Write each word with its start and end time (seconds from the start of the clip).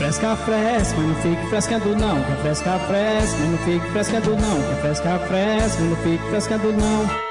fresca, 0.00 0.34
fresca, 0.34 0.96
mas 0.96 1.08
não 1.08 1.14
fique 1.16 1.46
frescando 1.50 1.94
não. 1.94 2.24
Quer 2.24 2.36
fresca, 2.38 2.78
fresca, 2.78 3.38
mas 3.38 3.50
não 3.50 3.58
fique 3.58 3.86
frescando 3.92 4.30
não. 4.30 4.62
Quer 4.62 4.80
fresca, 4.80 5.18
fresca, 5.18 5.82
mas 5.82 5.90
não 5.90 5.96
fique 5.96 6.24
frescando 6.30 6.72
não. 6.72 7.30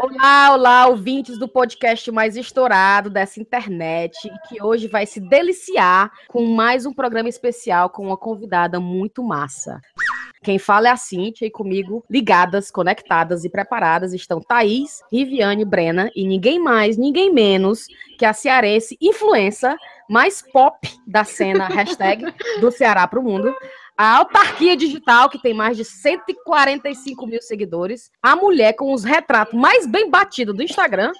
Olá, 0.00 0.52
olá, 0.52 0.86
ouvintes 0.88 1.38
do 1.38 1.46
podcast 1.46 2.10
mais 2.10 2.36
estourado 2.36 3.08
dessa 3.08 3.40
internet, 3.40 4.18
que 4.48 4.60
hoje 4.60 4.88
vai 4.88 5.06
se 5.06 5.20
deliciar 5.20 6.10
com 6.28 6.44
mais 6.44 6.84
um 6.86 6.92
programa 6.92 7.28
especial 7.28 7.88
com 7.88 8.04
uma 8.08 8.16
convidada 8.16 8.80
muito 8.80 9.22
massa. 9.22 9.80
Quem 10.42 10.58
fala 10.58 10.88
é 10.88 10.90
a 10.90 10.96
Cintia 10.96 11.46
e 11.46 11.50
comigo, 11.50 12.04
ligadas, 12.10 12.70
conectadas 12.70 13.44
e 13.44 13.48
preparadas, 13.48 14.12
estão 14.12 14.40
Thaís, 14.40 15.02
Riviane, 15.10 15.64
Brena 15.64 16.10
e 16.14 16.26
ninguém 16.26 16.58
mais, 16.58 16.96
ninguém 16.96 17.32
menos 17.32 17.86
que 18.18 18.24
a 18.24 18.32
cearense 18.32 18.96
influencer 19.00 19.76
mais 20.08 20.42
pop 20.42 20.88
da 21.06 21.24
cena, 21.24 21.66
hashtag, 21.66 22.24
do 22.60 22.70
Ceará 22.70 23.06
para 23.06 23.20
o 23.20 23.22
mundo, 23.22 23.54
a 23.96 24.18
autarquia 24.18 24.76
digital, 24.76 25.30
que 25.30 25.40
tem 25.40 25.54
mais 25.54 25.76
de 25.76 25.84
145 25.84 27.26
mil 27.26 27.40
seguidores, 27.40 28.10
a 28.22 28.36
mulher 28.36 28.74
com 28.74 28.92
os 28.92 29.04
retratos 29.04 29.58
mais 29.58 29.86
bem 29.86 30.10
batidos 30.10 30.54
do 30.54 30.62
Instagram, 30.62 31.12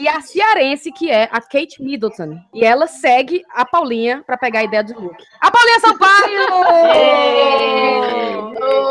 e 0.00 0.08
a 0.08 0.20
cearense, 0.20 0.92
que 0.92 1.10
é 1.10 1.24
a 1.24 1.40
Kate 1.40 1.82
Middleton. 1.82 2.38
E 2.54 2.64
ela 2.64 2.86
segue 2.86 3.42
a 3.54 3.64
Paulinha 3.64 4.22
para 4.26 4.36
pegar 4.36 4.60
a 4.60 4.64
ideia 4.64 4.84
do 4.84 5.00
look. 5.00 5.16
A 5.40 5.50
Paulinha 5.50 5.80
Sampaio! 5.80 6.46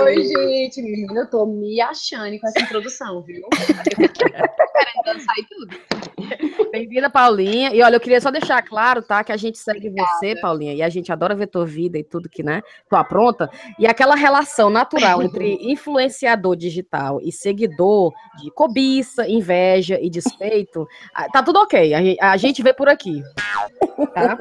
Oi, 0.03 0.23
gente, 0.23 0.81
menina, 0.81 1.21
eu 1.21 1.29
tô 1.29 1.45
me 1.45 1.79
achando 1.81 2.39
com 2.39 2.47
essa 2.47 2.59
introdução, 2.61 3.21
viu? 3.23 3.41
querendo 4.75 5.21
e 5.37 5.45
tudo. 5.45 6.71
Bem-vinda, 6.71 7.09
Paulinha. 7.09 7.73
E 7.73 7.81
olha, 7.81 7.95
eu 7.95 7.99
queria 7.99 8.19
só 8.19 8.31
deixar 8.31 8.61
claro, 8.61 9.01
tá, 9.01 9.23
que 9.23 9.31
a 9.31 9.37
gente 9.37 9.57
segue 9.57 9.89
Obrigada. 9.89 10.09
você, 10.17 10.35
Paulinha, 10.39 10.73
e 10.73 10.81
a 10.81 10.89
gente 10.89 11.11
adora 11.11 11.35
ver 11.35 11.47
tua 11.47 11.65
vida 11.65 11.97
e 11.97 12.03
tudo 12.03 12.29
que, 12.29 12.43
né, 12.43 12.61
tua 12.89 13.03
pronta. 13.03 13.49
E 13.79 13.87
aquela 13.87 14.15
relação 14.15 14.69
natural 14.69 15.21
entre 15.21 15.57
influenciador 15.71 16.55
digital 16.55 17.19
e 17.21 17.31
seguidor 17.31 18.11
de 18.41 18.51
cobiça, 18.51 19.27
inveja 19.27 19.99
e 20.01 20.09
despeito, 20.09 20.87
tá 21.31 21.43
tudo 21.43 21.59
ok. 21.59 22.17
A 22.19 22.37
gente 22.37 22.61
vê 22.61 22.73
por 22.73 22.89
aqui. 22.89 23.23
Tá? 24.13 24.37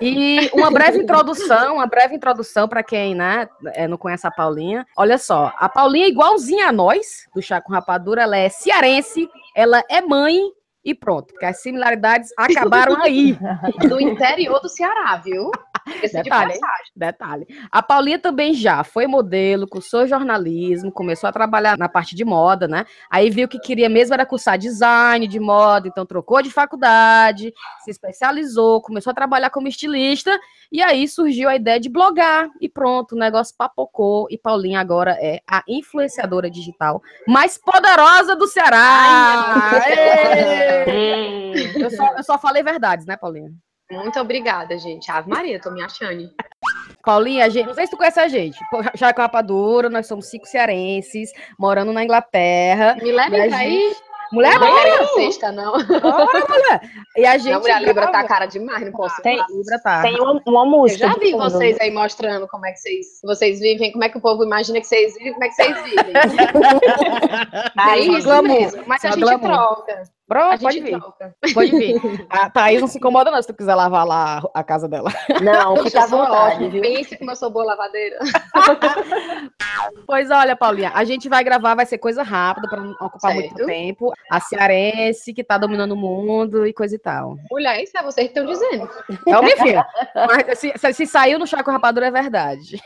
E 0.00 0.50
uma 0.52 0.70
breve 0.70 0.98
introdução, 0.98 1.74
uma 1.74 1.86
breve 1.86 2.14
introdução 2.14 2.68
para 2.68 2.82
quem 2.82 3.14
né, 3.14 3.48
é, 3.74 3.86
não 3.86 3.96
conhece 3.96 4.26
a 4.26 4.30
Paulinha. 4.30 4.86
Olha 4.96 5.18
só, 5.18 5.52
a 5.56 5.68
Paulinha 5.68 6.06
é 6.06 6.08
igualzinha 6.08 6.68
a 6.68 6.72
nós, 6.72 7.26
do 7.34 7.42
Chá 7.42 7.60
com 7.60 7.72
Rapadura, 7.72 8.22
ela 8.22 8.36
é 8.36 8.48
cearense, 8.48 9.28
ela 9.54 9.82
é 9.90 10.00
mãe 10.00 10.40
e 10.84 10.94
pronto, 10.94 11.32
porque 11.32 11.44
as 11.44 11.60
similaridades 11.60 12.30
acabaram 12.38 13.02
aí. 13.02 13.36
Do 13.88 14.00
interior 14.00 14.60
do 14.60 14.68
Ceará, 14.68 15.16
viu? 15.16 15.50
Detalhe, 15.86 16.52
de 16.52 16.60
detalhe. 16.96 17.46
A 17.70 17.82
Paulinha 17.82 18.18
também 18.18 18.52
já 18.52 18.82
foi 18.82 19.06
modelo, 19.06 19.68
cursou 19.68 20.06
jornalismo, 20.06 20.90
começou 20.90 21.28
a 21.28 21.32
trabalhar 21.32 21.78
na 21.78 21.88
parte 21.88 22.14
de 22.14 22.24
moda, 22.24 22.66
né? 22.66 22.84
Aí 23.10 23.30
viu 23.30 23.46
que 23.46 23.58
queria 23.58 23.88
mesmo 23.88 24.14
era 24.14 24.26
cursar 24.26 24.58
design 24.58 25.26
de 25.28 25.38
moda, 25.38 25.86
então 25.86 26.04
trocou 26.04 26.42
de 26.42 26.50
faculdade, 26.50 27.52
se 27.84 27.90
especializou, 27.90 28.82
começou 28.82 29.10
a 29.10 29.14
trabalhar 29.14 29.50
como 29.50 29.68
estilista, 29.68 30.38
e 30.72 30.82
aí 30.82 31.06
surgiu 31.06 31.48
a 31.48 31.54
ideia 31.56 31.78
de 31.78 31.88
blogar, 31.88 32.48
e 32.60 32.68
pronto, 32.68 33.14
o 33.14 33.18
negócio 33.18 33.54
papocou, 33.56 34.26
e 34.30 34.36
Paulinha 34.36 34.80
agora 34.80 35.16
é 35.20 35.40
a 35.48 35.62
influenciadora 35.68 36.50
digital 36.50 37.00
mais 37.26 37.56
poderosa 37.56 38.34
do 38.34 38.48
Ceará! 38.48 39.80
eu, 41.76 41.90
só, 41.90 42.14
eu 42.16 42.22
só 42.24 42.38
falei 42.38 42.62
verdades, 42.62 43.06
né, 43.06 43.16
Paulinha? 43.16 43.52
Muito 43.90 44.18
obrigada, 44.18 44.76
gente. 44.78 45.10
Ave 45.10 45.28
Maria, 45.28 45.60
tô 45.60 45.70
me 45.70 45.82
achando. 45.82 46.28
Paulinha, 47.04 47.48
gente, 47.48 47.66
não 47.66 47.74
sei 47.74 47.86
se 47.86 47.92
tu 47.92 47.96
conhece 47.96 48.18
a 48.18 48.26
gente. 48.26 48.58
Já 48.94 49.12
com 49.12 49.22
Rapadura, 49.22 49.88
nós 49.88 50.06
somos 50.06 50.26
cinco 50.26 50.46
cearenses, 50.46 51.30
morando 51.58 51.92
na 51.92 52.02
Inglaterra. 52.02 52.96
Me 53.00 53.12
leva 53.12 53.30
pra 53.30 53.56
aí. 53.56 53.94
Mulher, 54.32 54.58
não 54.58 54.66
é 54.66 55.06
sexta, 55.14 55.52
não. 55.52 55.72
Bora, 55.72 56.46
mulher. 56.48 56.80
E 57.16 57.24
a 57.24 57.38
gente. 57.38 57.52
Não, 57.52 57.60
mulher, 57.60 57.74
a 57.74 57.80
Libra 57.80 58.10
tá 58.10 58.24
cara 58.24 58.46
demais, 58.46 58.84
não 58.84 58.92
posso. 58.92 59.22
Tem, 59.22 59.38
a 59.40 59.46
Libra 59.46 59.78
tá. 59.80 60.02
Tem 60.02 60.20
uma, 60.20 60.42
uma 60.44 60.66
música. 60.66 61.04
Eu 61.04 61.10
já 61.10 61.18
vi 61.18 61.32
vocês 61.32 61.78
aí 61.80 61.92
mostrando 61.92 62.48
como 62.48 62.66
é 62.66 62.72
que 62.72 62.78
vocês, 62.78 63.06
vocês 63.22 63.60
vivem, 63.60 63.92
como 63.92 64.02
é 64.02 64.08
que 64.08 64.18
o 64.18 64.20
povo 64.20 64.42
imagina 64.42 64.80
que 64.80 64.86
vocês 64.86 65.14
vivem, 65.14 65.32
como 65.32 65.44
é 65.44 65.48
que 65.48 65.54
vocês 65.54 65.82
vivem. 65.84 66.12
aí, 67.76 68.08
isso 68.18 68.42
mesmo. 68.42 68.82
Mas 68.86 69.04
a 69.04 69.10
gente 69.10 69.20
glamour. 69.20 69.48
troca. 69.48 70.02
Pronto, 70.28 70.60
pode 70.60 70.80
vir. 70.80 70.98
Troca. 70.98 71.36
Pode 71.54 71.70
vir. 71.70 72.00
A 72.28 72.50
Thaís 72.50 72.80
não 72.80 72.88
se 72.88 72.98
incomoda, 72.98 73.30
não, 73.30 73.40
se 73.40 73.46
tu 73.46 73.54
quiser 73.54 73.74
lavar 73.74 74.04
lá 74.04 74.42
a 74.52 74.64
casa 74.64 74.88
dela. 74.88 75.12
Não, 75.40 75.76
fica 75.84 76.02
à 76.02 76.06
vontade, 76.06 76.68
viu? 76.68 76.82
Pense 76.82 77.16
como 77.16 77.30
eu 77.30 77.36
sou 77.36 77.50
boa 77.50 77.64
lavadeira. 77.64 78.18
pois 80.06 80.30
olha, 80.30 80.56
Paulinha, 80.56 80.92
a 80.94 81.04
gente 81.04 81.28
vai 81.28 81.42
gravar, 81.42 81.74
vai 81.74 81.86
ser 81.86 81.98
coisa 81.98 82.22
rápida, 82.22 82.68
para 82.68 82.80
não 82.80 82.92
ocupar 82.92 83.32
certo. 83.32 83.54
muito 83.54 83.66
tempo. 83.66 84.12
A 84.30 84.40
cearense, 84.40 85.32
que 85.32 85.44
tá 85.44 85.58
dominando 85.58 85.92
o 85.92 85.96
mundo 85.96 86.66
e 86.66 86.72
coisa 86.72 86.94
e 86.94 86.98
tal. 86.98 87.36
Mulher, 87.50 87.82
isso 87.82 87.96
é 87.96 88.02
vocês 88.02 88.30
que 88.30 88.38
estão 88.38 88.46
dizendo. 88.46 88.88
É 89.26 89.38
o 89.38 89.42
minha 89.42 89.56
filha. 89.56 89.86
Mas 90.14 90.58
se, 90.58 90.72
se, 90.76 90.92
se 90.92 91.06
saiu 91.06 91.38
no 91.38 91.46
Chaco 91.46 91.70
Rapadura, 91.70 92.06
é 92.06 92.10
verdade. 92.10 92.80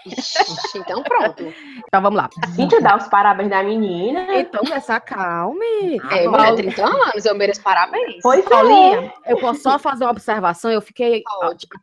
então 0.74 1.02
pronto. 1.02 1.52
Então 1.86 2.02
vamos 2.02 2.16
lá. 2.16 2.28
Cintia, 2.54 2.80
dá 2.80 2.96
os 2.96 3.08
parabéns 3.08 3.50
da 3.50 3.62
menina. 3.62 4.26
Então, 4.34 4.62
essa 4.72 5.00
calme. 5.00 6.00
É, 6.10 6.28
mulher, 6.28 6.54
30 6.54 6.84
anos, 6.84 7.24
eu 7.24 7.34
mereço 7.34 7.62
parabéns. 7.62 8.20
Pois 8.22 8.44
é. 8.44 8.48
Paulinha, 8.48 9.12
é. 9.24 9.32
eu 9.32 9.38
posso 9.38 9.62
só 9.62 9.78
fazer 9.78 10.04
uma 10.04 10.10
observação. 10.10 10.70
Eu 10.70 10.80
fiquei 10.80 11.22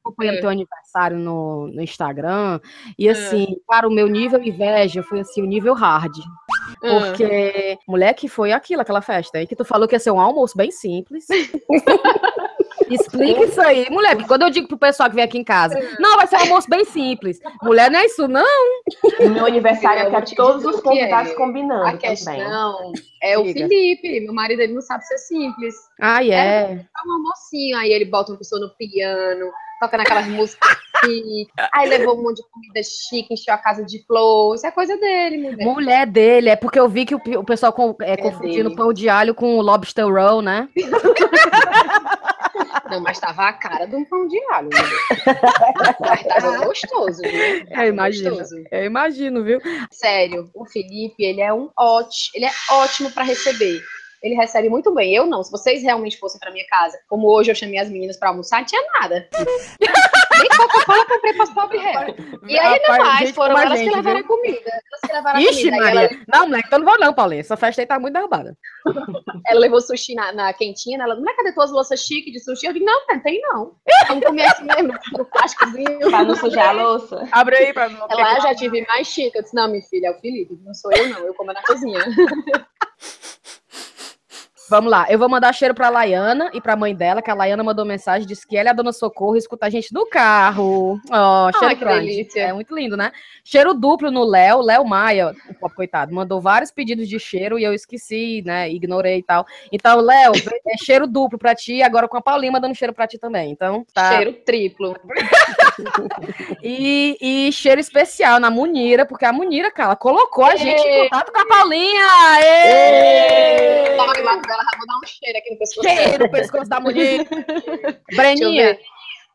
acompanhando 0.01 0.37
é. 0.37 0.41
teu 0.41 0.49
aniversário 0.49 1.17
no, 1.17 1.67
no 1.67 1.81
Instagram. 1.81 2.59
E 2.97 3.07
é. 3.07 3.11
assim, 3.11 3.57
para 3.67 3.87
o 3.87 3.91
meu 3.91 4.07
nível 4.07 4.41
inveja, 4.41 5.03
foi 5.07 5.19
assim, 5.19 5.41
o 5.41 5.45
nível 5.45 5.73
hard. 5.73 6.15
É. 6.83 6.99
Porque, 6.99 7.79
moleque, 7.87 8.27
foi 8.27 8.51
aquilo, 8.51 8.81
aquela 8.81 9.01
festa 9.01 9.37
aí 9.37 9.47
que 9.47 9.55
tu 9.55 9.65
falou 9.65 9.87
que 9.87 9.95
ia 9.95 9.99
ser 9.99 10.11
um 10.11 10.19
almoço 10.19 10.55
bem 10.57 10.71
simples. 10.71 11.25
Explica 12.89 13.43
isso 13.43 13.59
aí, 13.61 13.89
mulher. 13.89 14.15
Porque 14.15 14.27
quando 14.27 14.43
eu 14.43 14.49
digo 14.49 14.67
pro 14.67 14.77
pessoal 14.77 15.09
que 15.09 15.15
vem 15.15 15.23
aqui 15.23 15.37
em 15.37 15.43
casa, 15.43 15.77
não, 15.99 16.15
vai 16.15 16.27
ser 16.27 16.37
um 16.37 16.41
almoço 16.41 16.69
bem 16.69 16.85
simples. 16.85 17.39
Mulher, 17.61 17.91
não 17.91 17.99
é 17.99 18.05
isso, 18.05 18.27
não. 18.27 18.45
O 19.19 19.29
meu 19.29 19.45
aniversário 19.45 20.15
é 20.15 20.21
que 20.21 20.35
todos 20.35 20.63
os 20.63 20.79
convidados 20.79 21.31
é. 21.31 21.35
combinando. 21.35 21.87
A 21.87 21.97
questão 21.97 22.33
também. 22.33 22.93
é 23.21 23.37
o 23.37 23.43
Diga. 23.43 23.67
Felipe. 23.67 24.21
Meu 24.21 24.33
marido 24.33 24.61
ele 24.61 24.73
não 24.73 24.81
sabe 24.81 25.05
ser 25.05 25.17
simples. 25.17 25.75
Ah, 25.99 26.23
é. 26.23 26.29
É 26.29 27.07
um 27.07 27.13
almocinho, 27.13 27.77
aí 27.77 27.91
ele 27.91 28.05
bota 28.05 28.31
uma 28.31 28.37
pessoa 28.37 28.61
no 28.61 28.69
piano, 28.69 29.51
toca 29.81 29.97
naquelas 29.97 30.27
músicas 30.27 30.77
chique, 31.05 31.47
aí 31.73 31.89
levou 31.89 32.17
um 32.17 32.23
monte 32.23 32.37
de 32.37 32.49
comida 32.49 32.81
chique, 32.83 33.33
encheu 33.33 33.53
a 33.53 33.57
casa 33.57 33.83
de 33.83 34.03
flor, 34.05 34.55
isso 34.55 34.65
é 34.65 34.71
coisa 34.71 34.97
dele, 34.97 35.37
mulher. 35.37 35.65
Mulher 35.65 36.07
dele, 36.07 36.49
é 36.49 36.55
porque 36.55 36.79
eu 36.79 36.89
vi 36.89 37.05
que 37.05 37.15
o, 37.15 37.21
o 37.37 37.43
pessoal 37.43 37.73
com, 37.73 37.95
é, 38.01 38.13
é 38.13 38.17
confundindo 38.17 38.75
pão 38.75 38.91
de 38.93 39.09
alho 39.09 39.33
com 39.35 39.59
lobster 39.61 40.05
roll, 40.05 40.41
né? 40.41 40.67
Não, 42.89 43.01
mas 43.01 43.19
tava 43.19 43.43
a 43.43 43.53
cara 43.53 43.85
de 43.85 43.95
um 43.95 44.05
pão 44.05 44.27
de 44.27 44.39
alho. 44.51 44.69
Né? 44.69 44.79
mas 45.99 46.23
tava 46.23 46.65
gostoso, 46.65 47.21
viu? 47.29 47.67
Tava 47.67 47.85
eu 47.85 47.89
imagino. 47.89 48.29
Gostoso. 48.29 48.63
Eu 48.71 48.85
imagino, 48.85 49.43
viu? 49.43 49.59
Sério, 49.91 50.49
o 50.53 50.65
Felipe, 50.65 51.23
ele 51.23 51.41
é 51.41 51.53
um 51.53 51.69
ótimo, 51.77 52.31
ele 52.33 52.45
é 52.45 52.51
ótimo 52.71 53.11
para 53.11 53.23
receber 53.23 53.81
ele 54.21 54.35
recebe 54.35 54.69
muito 54.69 54.93
bem. 54.93 55.13
Eu 55.13 55.25
não. 55.25 55.43
Se 55.43 55.51
vocês 55.51 55.83
realmente 55.83 56.17
fossem 56.17 56.39
para 56.39 56.51
minha 56.51 56.65
casa, 56.67 56.97
como 57.07 57.27
hoje 57.27 57.51
eu 57.51 57.55
chamei 57.55 57.79
as 57.79 57.89
meninas 57.89 58.17
para 58.17 58.29
almoçar, 58.29 58.59
não 58.59 58.65
tinha 58.65 58.81
nada. 58.99 59.29
Nem 60.37 60.49
Coca-Cola 60.49 61.05
comprei 61.05 61.33
para 61.33 61.43
as 61.43 61.49
pobres 61.53 61.81
E 62.47 62.57
aí, 62.59 62.81
não 62.87 62.97
mais, 62.97 63.31
foram 63.31 63.57
elas 63.57 63.79
gente, 63.79 63.89
que 63.89 63.95
levaram 63.95 64.17
viu? 64.19 64.27
comida. 64.27 64.69
Elas 64.69 65.01
que 65.05 65.13
levaram 65.13 65.39
Ixi, 65.39 65.63
comida. 65.63 65.77
Maria. 65.77 65.99
Ela... 65.99 66.09
Não, 66.27 66.45
moleque, 66.47 66.67
então 66.67 66.79
não 66.79 66.85
vou 66.85 66.99
não, 66.99 67.13
Paulinha. 67.13 67.41
Essa 67.41 67.57
festa 67.57 67.81
aí 67.81 67.85
tá 67.85 67.99
muito 67.99 68.13
derrubada. 68.13 68.57
ela 69.47 69.59
levou 69.59 69.81
sushi 69.81 70.15
na, 70.15 70.31
na 70.31 70.53
quentinha, 70.53 71.01
ela, 71.01 71.15
não 71.15 71.29
é 71.29 71.35
cadê 71.35 71.51
tuas 71.53 71.71
louças 71.71 71.99
chiques 71.99 72.33
de 72.33 72.39
sushi? 72.39 72.67
Eu 72.67 72.73
digo, 72.73 72.85
não, 72.85 73.01
não 73.09 73.19
tem 73.21 73.41
não. 73.41 73.75
Vamos 74.07 74.25
comer 74.25 74.45
assim 74.45 74.65
mesmo, 74.65 74.93
no 75.17 75.25
plásticozinho. 75.25 75.99
Pra 76.09 76.23
não 76.23 76.35
sujar 76.35 76.69
a 76.69 76.71
louça. 76.71 77.27
Abre 77.31 77.55
aí 77.57 77.73
pra 77.73 77.89
não. 77.89 78.07
Ela, 78.09 78.35
eu 78.35 78.41
já 78.41 78.55
tive 78.55 78.85
mais 78.87 79.07
chique. 79.07 79.37
Eu 79.37 79.43
disse, 79.43 79.55
não, 79.55 79.67
minha 79.69 79.81
filha, 79.81 80.07
é 80.07 80.11
o 80.11 80.19
Felipe, 80.19 80.57
não 80.63 80.73
sou 80.73 80.91
eu 80.93 81.09
não, 81.09 81.19
eu 81.19 81.33
como 81.33 81.53
na 81.53 81.61
cozinha. 81.63 81.99
Vamos 84.69 84.91
lá, 84.91 85.05
eu 85.09 85.17
vou 85.17 85.29
mandar 85.29 85.53
cheiro 85.53 85.73
pra 85.73 85.89
Laiana 85.89 86.51
e 86.53 86.59
pra 86.59 86.75
mãe 86.75 86.93
dela, 86.93 87.21
que 87.21 87.31
a 87.31 87.33
Laiana 87.33 87.63
mandou 87.63 87.85
mensagem, 87.85 88.27
disse 88.27 88.45
que 88.45 88.57
ela 88.57 88.69
é 88.69 88.71
a 88.71 88.75
dona 88.75 88.91
Socorro 88.91 89.37
escuta 89.37 89.67
a 89.67 89.69
gente 89.69 89.93
no 89.93 90.05
carro. 90.05 90.99
Ó, 91.09 91.47
oh, 91.47 91.59
cheiro 91.59 91.87
Ai, 91.87 91.99
delícia. 91.99 92.41
É 92.41 92.53
muito 92.53 92.75
lindo, 92.75 92.97
né? 92.97 93.11
Cheiro 93.45 93.73
duplo 93.73 94.11
no 94.11 94.25
Léo, 94.25 94.61
Léo 94.61 94.83
Maia, 94.85 95.33
o 95.61 95.69
coitado, 95.69 96.13
mandou 96.13 96.41
vários 96.41 96.69
pedidos 96.69 97.07
de 97.07 97.17
cheiro 97.17 97.57
e 97.57 97.63
eu 97.63 97.73
esqueci, 97.73 98.43
né? 98.45 98.69
Ignorei 98.69 99.19
e 99.19 99.23
tal. 99.23 99.45
Então, 99.71 100.01
Léo, 100.01 100.33
é 100.67 100.77
cheiro 100.77 101.07
duplo 101.07 101.39
pra 101.39 101.55
ti, 101.55 101.81
agora 101.81 102.07
com 102.07 102.17
a 102.17 102.21
Paulinha 102.21 102.51
mandando 102.51 102.75
cheiro 102.75 102.93
pra 102.93 103.07
ti 103.07 103.17
também. 103.17 103.51
Então, 103.51 103.85
tá. 103.93 104.15
Cheiro 104.15 104.33
triplo. 104.33 104.97
e, 106.61 107.17
e, 107.21 107.51
cheiro 107.53 107.79
especial 107.79 108.37
na 108.39 108.49
Munira, 108.49 109.05
porque 109.05 109.23
a 109.23 109.31
Munira, 109.31 109.71
cara, 109.71 109.95
colocou 109.95 110.43
a 110.43 110.57
gente 110.57 110.81
em 110.81 111.03
contato 111.03 111.31
com 111.31 111.39
a 111.39 111.45
Paulinha. 111.45 112.05
Ê! 112.41 113.93
Ê! 113.93 113.97
Ela, 114.59 114.69
vou 114.77 114.87
dar 114.87 114.97
um 114.97 115.07
cheiro 115.07 115.37
aqui 115.37 115.51
no 115.51 115.57
pescoço. 115.57 115.89
Cheiro 115.89 116.23
no 116.25 116.31
pescoço 116.31 116.69
da 116.69 116.79
mulher. 116.79 117.25
Breninha. 118.15 118.77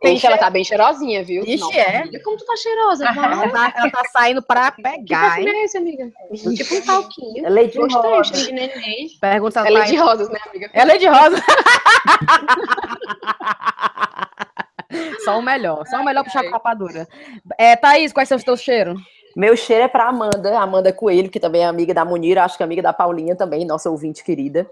Tem 0.03 0.21
ela 0.25 0.37
tá 0.37 0.51
bem 0.51 0.65
cheirosinha, 0.65 1.23
viu? 1.23 1.45
Ixi, 1.45 1.59
Nossa, 1.59 1.77
é. 1.77 1.99
amiga, 1.99 2.21
como 2.25 2.37
tu 2.37 2.45
tá 2.45 2.57
cheirosa? 2.57 3.05
Ela 3.07 3.49
tá, 3.49 3.73
ela 3.77 3.91
tá 3.91 4.03
saindo 4.13 4.43
pra 4.43 4.73
Que 4.73 4.83
pegar, 4.83 5.37
perfume 5.37 5.51
hein? 5.53 5.61
é 5.61 5.65
esse, 5.65 5.79
amiga? 5.79 6.11
Tipo 6.57 6.75
um 6.75 6.81
talquinho. 6.81 7.47
É 7.47 7.49
leite 7.49 7.79
Gostei, 7.79 8.11
rosa. 8.11 8.35
cheiro 8.35 8.47
de 8.49 8.53
neném. 8.53 9.09
Pergunta 9.21 9.61
ela 9.61 9.79
É 9.79 9.85
de 9.85 9.97
rosas, 9.97 10.29
né, 10.29 10.41
amiga? 10.51 10.71
É 10.75 10.85
Lady 10.85 11.07
Rosa. 11.07 11.41
só 15.25 15.39
o 15.39 15.43
melhor, 15.43 15.87
só 15.87 16.01
o 16.01 16.05
melhor 16.05 16.25
pro 16.25 16.33
chá 16.33 16.43
com 16.43 16.51
rapadura. 16.51 17.07
É, 17.57 17.77
Thaís, 17.77 18.13
quais 18.13 18.29
são 18.29 18.37
os 18.37 18.45
teus 18.45 18.61
cheiros? 18.61 19.01
Meu 19.37 19.57
cheiro 19.57 19.85
é 19.85 19.89
pra 19.89 20.09
Amanda, 20.09 20.59
Amanda 20.59 20.93
Coelho, 20.93 21.31
que 21.31 21.41
também 21.41 21.63
é 21.63 21.67
amiga 21.67 21.95
da 21.95 22.05
Munira, 22.05 22.45
acho 22.45 22.57
que 22.57 22.63
é 22.63 22.67
amiga 22.67 22.83
da 22.83 22.93
Paulinha 22.93 23.37
também, 23.37 23.65
nossa 23.65 23.89
ouvinte 23.89 24.23
querida. 24.23 24.69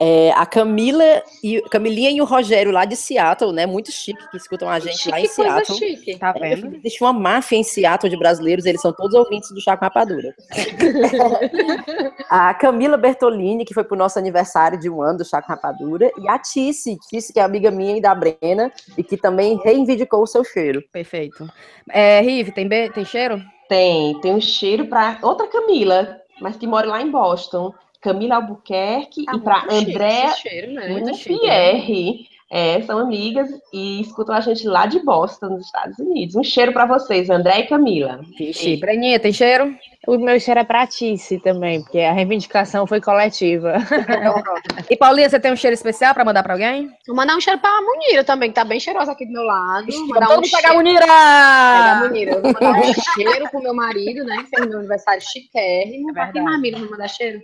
É, 0.00 0.30
a 0.32 0.46
Camila 0.46 1.24
e 1.42 1.60
Camilinha 1.70 2.08
e 2.10 2.20
o 2.20 2.24
Rogério 2.24 2.70
lá 2.70 2.84
de 2.84 2.94
Seattle, 2.94 3.52
né? 3.52 3.66
Muito 3.66 3.90
chique 3.90 4.30
que 4.30 4.36
escutam 4.36 4.68
a 4.70 4.78
gente 4.78 5.08
lá 5.10 5.20
em 5.20 5.26
Seattle. 5.26 5.76
chique. 5.76 6.16
Tá 6.18 6.32
É, 6.36 6.54
vendo? 6.54 6.76
existe 6.76 7.02
uma 7.02 7.12
máfia 7.12 7.56
em 7.56 7.64
Seattle 7.64 8.08
de 8.08 8.16
brasileiros, 8.16 8.64
eles 8.64 8.80
são 8.80 8.92
todos 8.92 9.12
ouvintes 9.14 9.50
do 9.50 9.60
Chá 9.60 9.76
com 9.76 9.84
Rapadura. 9.84 10.32
a 12.30 12.54
Camila 12.54 12.96
Bertolini, 12.96 13.64
que 13.64 13.74
foi 13.74 13.84
pro 13.84 13.96
nosso 13.96 14.18
aniversário 14.18 14.78
de 14.78 14.88
um 14.88 15.02
ano 15.02 15.18
do 15.18 15.24
Chá 15.24 15.42
com 15.42 15.48
Rapadura, 15.52 16.10
e 16.18 16.28
a 16.28 16.38
Tice, 16.38 16.96
Tice, 17.08 17.32
que 17.32 17.40
é 17.40 17.42
amiga 17.42 17.70
minha 17.70 17.96
e 17.96 18.00
da 18.00 18.14
Brena, 18.14 18.72
e 18.96 19.02
que 19.02 19.16
também 19.16 19.58
reivindicou 19.64 20.22
o 20.22 20.26
seu 20.26 20.44
cheiro. 20.44 20.82
Perfeito. 20.92 21.48
É, 21.90 22.20
Rive, 22.20 22.52
tem, 22.52 22.68
be- 22.68 22.90
tem 22.90 23.04
cheiro? 23.04 23.42
Tem, 23.68 24.18
tem 24.20 24.34
um 24.34 24.40
cheiro 24.40 24.86
para 24.86 25.18
outra 25.22 25.46
Camila, 25.46 26.18
mas 26.40 26.56
que 26.56 26.66
mora 26.66 26.86
lá 26.86 27.02
em 27.02 27.10
Boston. 27.10 27.72
Camila 28.00 28.36
Albuquerque 28.36 29.24
Tá 29.24 29.32
e 29.34 29.40
para 29.40 29.64
André 29.70 30.32
cheiro, 30.34 30.72
né? 30.72 30.88
Muito 30.88 31.14
chique, 31.14 31.32
né? 31.32 31.38
Pierre. 31.40 32.28
É, 32.50 32.80
são 32.82 32.98
amigas 32.98 33.46
e 33.74 34.00
escutam 34.00 34.34
a 34.34 34.40
gente 34.40 34.66
lá 34.66 34.86
de 34.86 35.00
Boston, 35.00 35.50
nos 35.50 35.66
Estados 35.66 35.98
Unidos. 35.98 36.34
Um 36.34 36.42
cheiro 36.42 36.72
para 36.72 36.86
vocês, 36.86 37.28
André 37.28 37.60
e 37.60 37.66
Camila. 37.66 38.20
Vixe, 38.38 38.78
Breninha, 38.78 39.20
tem 39.20 39.34
cheiro? 39.34 39.76
O 40.06 40.16
meu 40.16 40.40
cheiro 40.40 40.60
é 40.60 40.64
pra 40.64 40.86
Tice 40.86 41.38
também, 41.40 41.82
porque 41.82 42.00
a 42.00 42.12
reivindicação 42.12 42.86
foi 42.86 43.00
coletiva. 43.00 43.74
E 44.88 44.96
Paulinha, 44.96 45.28
você 45.28 45.38
tem 45.38 45.52
um 45.52 45.56
cheiro 45.56 45.74
especial 45.74 46.14
pra 46.14 46.24
mandar 46.24 46.42
pra 46.42 46.54
alguém? 46.54 46.88
Vou 47.06 47.14
mandar 47.14 47.36
um 47.36 47.40
cheiro 47.40 47.58
pra 47.58 47.82
Munira 47.82 48.24
também, 48.24 48.48
que 48.48 48.54
tá 48.54 48.64
bem 48.64 48.80
cheirosa 48.80 49.12
aqui 49.12 49.26
do 49.26 49.32
meu 49.32 49.42
lado. 49.42 49.86
Vamos 49.86 50.08
mandar 50.08 50.26
todo 50.28 50.38
um 50.38 50.40
mundo 50.40 50.50
pegar 50.50 50.68
a 50.68 50.72
cheiro... 50.72 50.76
Munira! 50.78 51.00
Pegar 51.00 51.92
a 51.92 52.00
Munira. 52.00 52.32
Eu 52.32 52.42
Vou 52.42 52.52
mandar 52.52 52.80
um 52.80 52.94
cheiro 52.94 53.50
pro 53.50 53.62
meu 53.62 53.74
marido, 53.74 54.24
né? 54.24 54.36
Que 54.44 54.56
fez 54.56 54.66
meu 54.66 54.78
aniversário 54.78 55.20
chiquérrimo. 55.20 56.10
É 56.10 56.12
pra 56.14 56.32
quem 56.32 56.42
mais 56.42 56.60
vou 56.78 56.90
mandar 56.90 57.08
cheiro? 57.08 57.38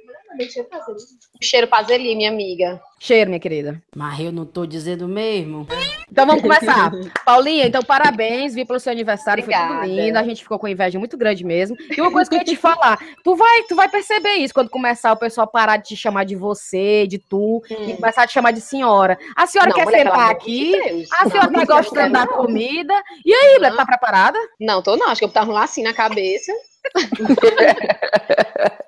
Cheiro 1.43 1.69
pra 1.69 1.83
Zeli, 1.83 2.15
minha 2.17 2.31
amiga. 2.31 2.81
Cheiro, 2.99 3.29
minha 3.31 3.41
querida. 3.41 3.83
Mas 3.95 4.21
eu 4.21 4.33
não 4.33 4.47
tô 4.47 4.65
dizendo 4.65 5.07
mesmo. 5.07 5.67
Então 6.11 6.27
vamos 6.27 6.43
começar. 6.43 6.91
Paulinha, 7.25 7.67
então 7.67 7.83
parabéns, 7.83 8.55
vi 8.55 8.65
pelo 8.65 8.81
seu 8.81 8.93
aniversário, 8.93 9.45
foi 9.45 9.55
Obrigada. 9.55 9.83
tudo 9.83 9.95
lindo, 9.95 10.19
a 10.19 10.23
gente 10.23 10.43
ficou 10.43 10.59
com 10.59 10.67
inveja 10.67 10.99
muito 10.99 11.17
grande 11.17 11.45
mesmo. 11.45 11.77
E 11.95 12.01
uma 12.01 12.11
coisa 12.11 12.31
que 12.31 12.37
eu 12.37 12.41
ia 12.41 12.45
te 12.45 12.57
falar, 12.57 12.99
tu 13.23 13.37
vai, 13.37 13.63
tu 13.65 13.77
vai 13.77 13.89
perceber 13.89 14.35
isso 14.35 14.55
quando 14.55 14.71
começar 14.71 15.13
o 15.13 15.17
pessoal 15.17 15.47
parar 15.47 15.77
de 15.77 15.89
te 15.89 15.97
chamar 15.97 16.25
de 16.25 16.35
você, 16.35 17.07
de 17.07 17.19
tu, 17.19 17.63
e 17.69 17.95
começar 17.95 18.23
a 18.23 18.27
te 18.27 18.33
chamar 18.33 18.53
de 18.53 18.61
senhora. 18.61 19.19
A 19.37 19.47
senhora 19.47 19.71
Não, 19.71 19.77
quer 19.77 19.85
mulher, 19.85 20.05
sentar 20.05 20.29
de 20.29 20.33
aqui? 20.35 21.07
A 21.13 21.29
senhora 21.29 21.51
Não, 21.51 21.67
tá 21.67 21.77
gostando 21.77 22.13
da 22.13 22.27
comida? 22.27 22.95
E 23.25 23.33
aí, 23.35 23.55
Mulher, 23.57 23.77
tá 23.77 23.85
preparada? 23.85 24.39
Não, 24.59 24.83
tô 24.83 24.97
não. 24.97 25.09
Acho 25.09 25.21
que 25.21 25.25
eu 25.25 25.31
tava 25.31 25.51
um 25.51 25.55
lacinho 25.55 25.87
na 25.87 25.95
cabeça. 25.95 26.53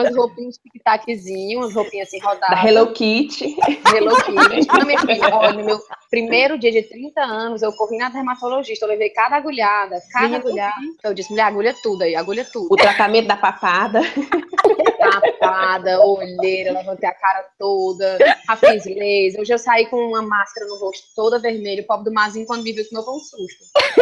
umas 0.00 0.14
roupinhas 0.14 0.58
tic-taczinho, 0.58 1.60
umas 1.60 1.74
roupinhas 1.74 2.08
assim 2.08 2.18
Da 2.20 2.28
rodadas. 2.28 2.64
Hello 2.64 2.92
Kitty. 2.92 3.56
Hello 3.94 4.16
Kitty. 4.16 4.66
Não, 4.68 4.86
minha 4.86 5.00
filha, 5.00 5.34
olha, 5.34 5.52
no 5.52 5.64
meu 5.64 5.80
primeiro 6.10 6.58
dia 6.58 6.70
de 6.70 6.82
30 6.82 7.20
anos, 7.20 7.62
eu 7.62 7.72
corri 7.72 7.96
na 7.96 8.08
dermatologista, 8.08 8.84
eu 8.84 8.90
levei 8.90 9.10
cada 9.10 9.36
agulhada, 9.36 10.00
cada 10.12 10.36
agulhada. 10.36 10.74
Eu 11.02 11.14
disse, 11.14 11.30
mulher, 11.30 11.44
agulha 11.44 11.74
tudo 11.82 12.02
aí, 12.02 12.14
agulha 12.14 12.44
tudo. 12.44 12.68
O 12.70 12.76
tratamento 12.76 13.26
da 13.26 13.36
papada. 13.36 14.00
Tapada, 15.20 16.00
olheira, 16.00 16.72
levantei 16.72 17.08
a 17.08 17.14
cara 17.14 17.44
toda, 17.58 18.18
a 18.48 18.56
fiz 18.56 18.84
laser. 18.84 19.40
Hoje 19.40 19.52
eu 19.52 19.58
saí 19.58 19.86
com 19.86 19.96
uma 19.96 20.22
máscara 20.22 20.66
no 20.66 20.76
rosto 20.76 21.06
toda 21.14 21.38
vermelha. 21.38 21.82
O 21.82 21.86
pobre 21.86 22.04
do 22.06 22.12
Mazinho, 22.12 22.46
quando 22.46 22.62
me 22.62 22.72
viu, 22.72 22.84
tomou 22.88 23.16
um 23.16 23.20
susto. 23.20 23.64
Que 23.94 24.00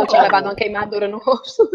Eu 0.00 0.06
tinha 0.06 0.22
levado 0.22 0.44
uma 0.44 0.54
queimadura 0.54 1.08
no 1.08 1.18
rosto. 1.18 1.68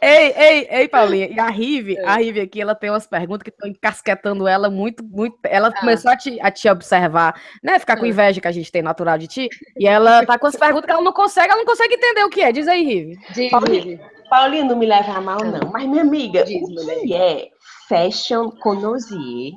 Ei, 0.00 0.32
ei, 0.36 0.68
ei, 0.70 0.88
Paulinha. 0.88 1.28
E 1.28 1.38
a 1.40 1.48
Rive, 1.48 1.98
a 1.98 2.16
Rive 2.16 2.40
aqui, 2.40 2.60
ela 2.60 2.74
tem 2.74 2.90
umas 2.90 3.06
perguntas 3.06 3.42
que 3.42 3.50
estão 3.50 3.68
encasquetando 3.68 4.46
ela 4.46 4.68
muito, 4.68 5.02
muito. 5.04 5.36
Ela 5.44 5.72
começou 5.72 6.10
a 6.10 6.16
te, 6.16 6.38
a 6.40 6.50
te 6.50 6.68
observar, 6.68 7.40
né? 7.62 7.78
Ficar 7.78 7.96
com 7.96 8.04
Ah. 8.04 8.08
inveja 8.08 8.40
que 8.40 8.48
a 8.48 8.52
gente 8.52 8.70
tem 8.70 8.82
natural 8.82 9.16
de 9.18 9.26
ti. 9.26 9.48
E 9.78 9.86
ela 9.86 10.24
tá 10.26 10.38
com 10.38 10.46
as 10.46 10.56
perguntas 10.56 10.86
que 10.86 10.92
ela 10.92 11.02
não 11.02 11.12
consegue, 11.12 11.48
ela 11.50 11.58
não 11.58 11.66
consegue 11.66 11.94
entender 11.94 12.24
o 12.24 12.30
que 12.30 12.42
é. 12.42 12.52
Diz 12.52 12.68
aí, 12.68 12.84
Rive. 12.84 13.18
Diz, 13.32 13.50
Paulinha. 13.50 14.00
Paulinha, 14.28 14.64
não 14.64 14.76
me 14.76 14.86
leva 14.86 15.12
a 15.12 15.20
mal, 15.20 15.38
não. 15.38 15.70
Mas, 15.72 15.86
minha 15.86 16.02
amiga, 16.02 16.44
Diz, 16.44 16.56
o 16.62 16.72
mulher. 16.72 17.05
Que 17.06 17.14
é 17.14 17.48
fashion 17.88 18.50
connoisseur 18.62 19.52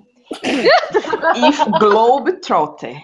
e 1.35 1.79
globetrotter? 1.79 3.01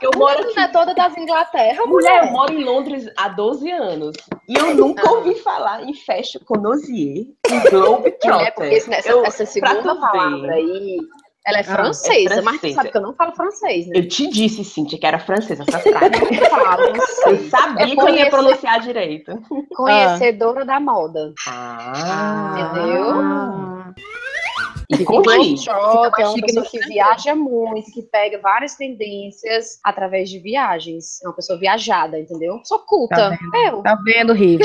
Eu 0.00 0.10
moro 0.18 0.42
Não 0.54 0.62
é 0.62 0.68
toda 0.68 0.94
das 0.94 1.16
Inglaterra, 1.16 1.86
Mulher, 1.86 2.10
eu 2.10 2.18
mulher. 2.26 2.32
moro 2.32 2.52
em 2.52 2.62
Londres 2.64 3.08
há 3.16 3.28
12 3.28 3.70
anos. 3.70 4.14
E 4.46 4.54
eu 4.54 4.74
nunca 4.74 5.10
ouvi 5.10 5.34
falar 5.36 5.82
em 5.82 5.94
fashion 5.94 6.40
connoisseur 6.44 6.92
e 6.94 7.70
globetrotter. 7.70 8.34
Mulher, 8.34 8.54
porque 8.54 8.74
esse- 8.74 8.92
essa, 8.92 9.08
Eu- 9.10 9.24
essa 9.24 9.46
segunda 9.46 9.96
palavra 9.96 10.52
aí, 10.54 10.98
ela 11.46 11.58
é 11.58 11.60
Ah, 11.60 11.64
francesa, 11.64 12.34
é 12.34 12.40
mas 12.42 12.60
tu 12.60 12.72
sabe 12.72 12.90
que 12.90 12.96
eu 12.96 13.02
não 13.02 13.14
falo 13.14 13.32
francês, 13.34 13.86
né? 13.86 13.92
Eu 13.96 14.08
te 14.08 14.28
disse, 14.28 14.64
Cíntia, 14.64 14.98
que 14.98 15.06
era 15.06 15.18
francesa, 15.18 15.62
essa 15.68 15.78
frase. 15.78 16.40
Eu 16.40 16.50
falo, 16.50 16.82
Eu 17.28 17.50
sabia 17.50 17.84
É 17.84 17.88
que 17.90 18.00
eu 18.00 18.08
ia 18.08 18.30
pronunciar 18.30 18.80
direito. 18.80 19.32
Conhecedora 19.76 20.64
da 20.64 20.80
moda. 20.80 21.34
Ah, 21.46 22.54
Entendeu? 22.58 23.73
E 24.90 25.02
O 25.02 25.04
conte. 25.04 25.64
Globetrotter 25.64 26.24
é 26.24 26.28
uma 26.28 26.40
pessoa 26.40 26.66
que 26.66 26.78
viaja 26.80 27.34
muito, 27.34 27.90
que 27.90 28.02
pega 28.02 28.38
várias 28.38 28.74
tendências 28.74 29.78
através 29.82 30.28
de 30.28 30.38
viagens. 30.38 31.22
É 31.22 31.28
uma 31.28 31.34
pessoa 31.34 31.58
viajada, 31.58 32.18
entendeu? 32.18 32.60
Sou 32.64 32.78
culta. 32.80 33.30
Tá 33.30 33.38
eu. 33.66 33.82
Tá 33.82 33.96
vendo, 34.04 34.32
Rive? 34.32 34.64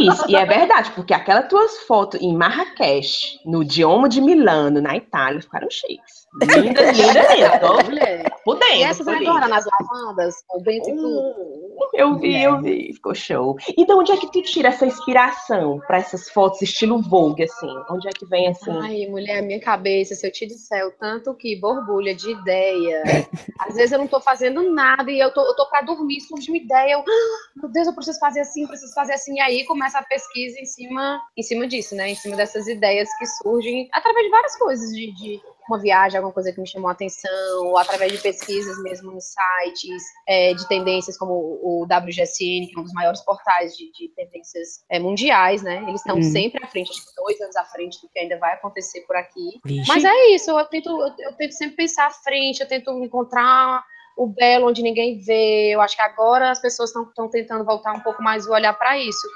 Isso, 0.00 0.24
e 0.28 0.36
é 0.36 0.44
verdade, 0.44 0.90
porque 0.92 1.14
aquelas 1.14 1.48
tuas 1.48 1.78
fotos 1.80 2.20
em 2.20 2.34
Marrakech, 2.34 3.40
no 3.44 3.64
Dioma 3.64 4.08
de 4.08 4.20
Milano, 4.20 4.80
na 4.80 4.96
Itália, 4.96 5.40
ficaram 5.40 5.68
chiques. 5.70 6.26
Linda, 6.42 6.92
linda, 6.92 7.82
Mulher. 7.84 8.30
por 8.44 8.58
dentro. 8.58 8.76
E 8.76 8.82
essas 8.82 9.06
por 9.06 9.14
agora 9.14 9.48
nas 9.48 9.64
lavandas, 9.64 10.34
dentro 10.62 10.90
e 10.90 10.96
tudo. 10.96 11.65
Eu 11.96 12.18
vi, 12.18 12.42
eu 12.42 12.60
vi, 12.60 12.92
ficou 12.92 13.14
show. 13.14 13.56
E 13.76 13.86
de 13.86 13.92
onde 13.92 14.12
é 14.12 14.16
que 14.18 14.30
tu 14.30 14.42
tira 14.42 14.68
essa 14.68 14.84
inspiração 14.84 15.80
pra 15.86 15.96
essas 15.96 16.28
fotos 16.28 16.60
estilo 16.60 17.00
Vogue, 17.00 17.44
assim? 17.44 17.68
Onde 17.90 18.06
é 18.08 18.10
que 18.12 18.26
vem 18.26 18.48
assim? 18.48 18.70
Ai, 18.70 19.06
mulher, 19.06 19.42
minha 19.42 19.60
cabeça, 19.60 20.14
se 20.14 20.26
eu 20.26 20.30
te 20.30 20.46
disser 20.46 20.86
o 20.86 20.90
tanto 20.90 21.34
que 21.34 21.56
borbulha 21.58 22.14
de 22.14 22.30
ideia. 22.30 23.02
Às 23.60 23.74
vezes 23.74 23.92
eu 23.92 23.98
não 23.98 24.06
tô 24.06 24.20
fazendo 24.20 24.70
nada 24.70 25.10
e 25.10 25.18
eu 25.18 25.32
tô, 25.32 25.40
eu 25.40 25.56
tô 25.56 25.66
pra 25.70 25.80
dormir, 25.80 26.20
surge 26.20 26.50
uma 26.50 26.58
ideia, 26.58 26.92
eu, 26.92 27.00
"Ah, 27.00 27.50
meu 27.56 27.70
Deus, 27.70 27.86
eu 27.86 27.94
preciso 27.94 28.18
fazer 28.18 28.40
assim, 28.40 28.66
preciso 28.66 28.92
fazer 28.92 29.14
assim. 29.14 29.36
E 29.36 29.40
aí 29.40 29.64
começa 29.64 29.98
a 29.98 30.02
pesquisa 30.04 30.60
em 30.60 30.66
cima, 30.66 31.20
em 31.36 31.42
cima 31.42 31.66
disso, 31.66 31.94
né? 31.94 32.10
Em 32.10 32.14
cima 32.14 32.36
dessas 32.36 32.66
ideias 32.68 33.08
que 33.18 33.26
surgem 33.26 33.88
através 33.92 34.24
de 34.24 34.30
várias 34.30 34.56
coisas, 34.58 34.90
de, 34.90 35.12
de 35.14 35.40
uma 35.68 35.80
viagem, 35.80 36.16
alguma 36.16 36.32
coisa 36.32 36.52
que 36.52 36.60
me 36.60 36.66
chamou 36.66 36.88
a 36.88 36.92
atenção, 36.92 37.66
ou 37.66 37.78
através 37.78 38.12
de 38.12 38.18
pesquisas 38.18 38.80
mesmo 38.82 39.12
em 39.12 39.20
sites, 39.20 40.02
é, 40.28 40.54
de 40.54 40.66
tendências 40.68 41.16
como 41.18 41.32
o 41.34 41.84
WGSN, 41.84 42.66
que 42.68 42.72
é 42.76 42.80
um 42.80 42.84
dos 42.84 42.92
maiores 42.92 43.20
portais 43.22 43.76
de, 43.76 43.90
de 43.92 44.08
tendências 44.14 44.84
é, 44.90 44.98
mundiais, 44.98 45.62
né? 45.62 45.84
Eles 45.88 46.00
estão 46.00 46.16
Uhum. 46.16 46.22
sempre 46.22 46.62
à 46.64 46.66
frente, 46.66 46.90
acho 46.90 47.06
que 47.06 47.14
dois 47.16 47.40
anos 47.40 47.56
à 47.56 47.64
frente 47.64 48.00
do 48.00 48.08
que 48.08 48.18
ainda 48.18 48.38
vai 48.38 48.54
acontecer 48.54 49.00
por 49.02 49.16
aqui. 49.16 49.60
Vixe. 49.64 49.88
Mas 49.88 50.04
é 50.04 50.34
isso, 50.34 50.50
eu 50.50 50.64
tento, 50.66 50.88
eu, 50.88 51.14
eu 51.26 51.32
tento 51.36 51.52
sempre 51.52 51.76
pensar 51.76 52.06
à 52.06 52.10
frente, 52.10 52.60
eu 52.60 52.68
tento 52.68 52.90
encontrar 53.02 53.84
o 54.16 54.26
belo 54.26 54.68
onde 54.68 54.82
ninguém 54.82 55.18
vê. 55.18 55.74
Eu 55.74 55.80
acho 55.80 55.94
que 55.94 56.02
agora 56.02 56.50
as 56.50 56.60
pessoas 56.60 56.90
estão 56.90 57.28
tentando 57.28 57.64
voltar 57.64 57.92
um 57.92 58.00
pouco 58.00 58.22
mais 58.22 58.46
o 58.46 58.52
olhar 58.52 58.72
para 58.72 58.98
isso. 58.98 59.26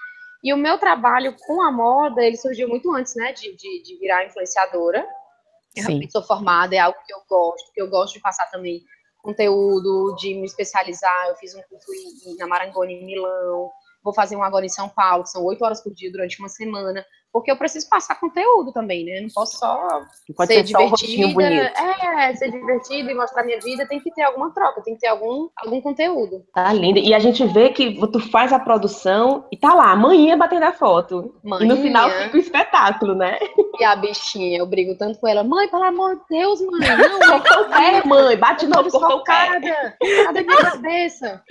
E 0.43 0.55
o 0.55 0.57
meu 0.57 0.79
trabalho 0.79 1.37
com 1.47 1.61
a 1.61 1.71
moda, 1.71 2.25
ele 2.25 2.37
surgiu 2.39 2.67
muito 2.67 2.91
antes, 2.95 3.15
né, 3.15 3.31
de, 3.33 3.55
de, 3.55 3.83
de 3.83 3.99
virar 3.99 4.25
influenciadora. 4.25 5.07
Eu 5.77 5.83
Sim. 5.83 5.89
realmente 5.89 6.13
sou 6.13 6.23
formada, 6.23 6.75
é 6.75 6.79
algo 6.79 6.99
que 7.07 7.13
eu 7.13 7.23
gosto, 7.29 7.73
que 7.73 7.81
eu 7.81 7.89
gosto 7.89 8.15
de 8.15 8.21
passar 8.21 8.51
também 8.51 8.83
conteúdo, 9.19 10.15
de 10.17 10.35
me 10.35 10.47
especializar. 10.47 11.29
Eu 11.29 11.37
fiz 11.37 11.55
um 11.55 11.63
curso 11.63 11.93
em, 11.95 12.37
na 12.37 12.47
Marangoni, 12.47 12.95
em 12.95 13.07
Milão. 13.07 13.71
Vou 14.03 14.15
fazer 14.15 14.37
um 14.37 14.43
agora 14.43 14.65
em 14.65 14.71
São 14.71 14.89
Paulo, 14.89 15.25
que 15.25 15.31
são 15.31 15.45
oito 15.45 15.65
horas 15.65 15.83
por 15.83 15.93
dia 15.95 16.11
durante 16.11 16.39
uma 16.41 16.49
semana, 16.49 17.05
porque 17.33 17.51
eu 17.51 17.57
preciso 17.57 17.89
passar 17.89 18.19
conteúdo 18.19 18.73
também, 18.73 19.05
né? 19.05 19.21
Não 19.21 19.29
posso 19.29 19.59
só 19.59 20.03
Não 20.29 20.35
pode 20.37 20.53
ser 20.53 20.67
ser 20.67 20.73
só 20.73 20.79
um 20.79 20.93
divertida. 20.93 21.35
bonito. 21.35 21.81
É, 21.81 22.35
ser 22.35 22.51
divertida 22.51 23.11
e 23.11 23.15
mostrar 23.15 23.45
minha 23.45 23.61
vida, 23.61 23.87
tem 23.87 24.01
que 24.01 24.11
ter 24.13 24.23
alguma 24.23 24.53
troca, 24.53 24.83
tem 24.83 24.95
que 24.95 25.01
ter 25.01 25.09
algum, 25.09 25.49
algum 25.57 25.81
conteúdo. 25.81 26.45
Tá 26.55 26.73
linda. 26.73 26.99
E 26.99 27.15
a 27.15 27.19
gente 27.19 27.45
vê 27.47 27.71
que 27.71 27.99
tu 28.09 28.21
faz 28.31 28.53
a 28.53 28.59
produção 28.59 29.45
e 29.53 29.57
tá 29.57 29.75
lá, 29.75 29.93
amanhã 29.93 30.37
batendo 30.37 30.65
a 30.65 30.73
foto. 30.73 31.35
E 31.61 31.65
no 31.65 31.77
final 31.77 32.11
fica 32.11 32.37
o 32.37 32.41
espetáculo, 32.41 33.15
né? 33.15 33.39
E 33.79 33.85
a 33.85 33.97
bichinha, 33.97 34.59
eu 34.59 34.67
brigo 34.67 34.95
tanto 34.97 35.19
com 35.19 35.27
ela, 35.27 35.43
mãe, 35.43 35.69
pelo 35.69 35.85
amor 35.85 36.17
de 36.17 36.23
Deus, 36.29 36.61
mãe, 36.61 36.81
não, 36.97 37.41
Cortou 37.41 37.63
o 37.63 37.69
pé, 37.71 38.05
mãe. 38.05 38.37
Bate 38.37 38.67
de 38.67 38.73
novo, 38.73 38.91
cortou 38.91 39.19
o 39.19 39.25
pé. 39.25 39.47
focada, 39.47 39.97
cada 40.25 40.43
minha 40.43 40.57
cabeça. 40.57 41.43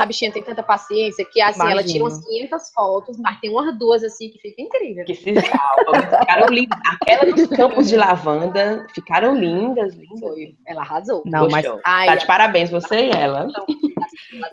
A 0.00 0.06
bichinha 0.06 0.30
tem 0.32 0.42
tanta 0.42 0.62
paciência 0.62 1.24
que 1.24 1.40
assim, 1.40 1.68
ela 1.70 1.82
tira 1.82 2.04
umas 2.04 2.24
500 2.24 2.70
fotos, 2.72 3.18
mas 3.18 3.40
tem 3.40 3.50
umas 3.50 3.76
duas 3.78 4.04
assim 4.04 4.30
que 4.30 4.38
fica 4.38 4.62
incrível. 4.62 5.04
Que 5.06 5.14
se 5.14 5.34
salva. 5.34 6.18
Ficaram 6.20 6.46
lindas. 6.48 6.78
Aquela 7.00 7.32
dos 7.32 7.46
campos 7.48 7.88
de 7.88 7.96
lavanda 7.96 8.86
ficaram 8.94 9.34
lindas, 9.36 9.94
lindas. 9.94 10.20
Foi, 10.20 10.54
ela 10.66 10.82
arrasou. 10.82 11.22
Não, 11.24 11.48
mas. 11.48 11.64
Ai, 11.84 12.06
Tá 12.06 12.14
de 12.16 12.26
parabéns, 12.26 12.70
você 12.70 13.06
e 13.06 13.10
ela. 13.10 13.46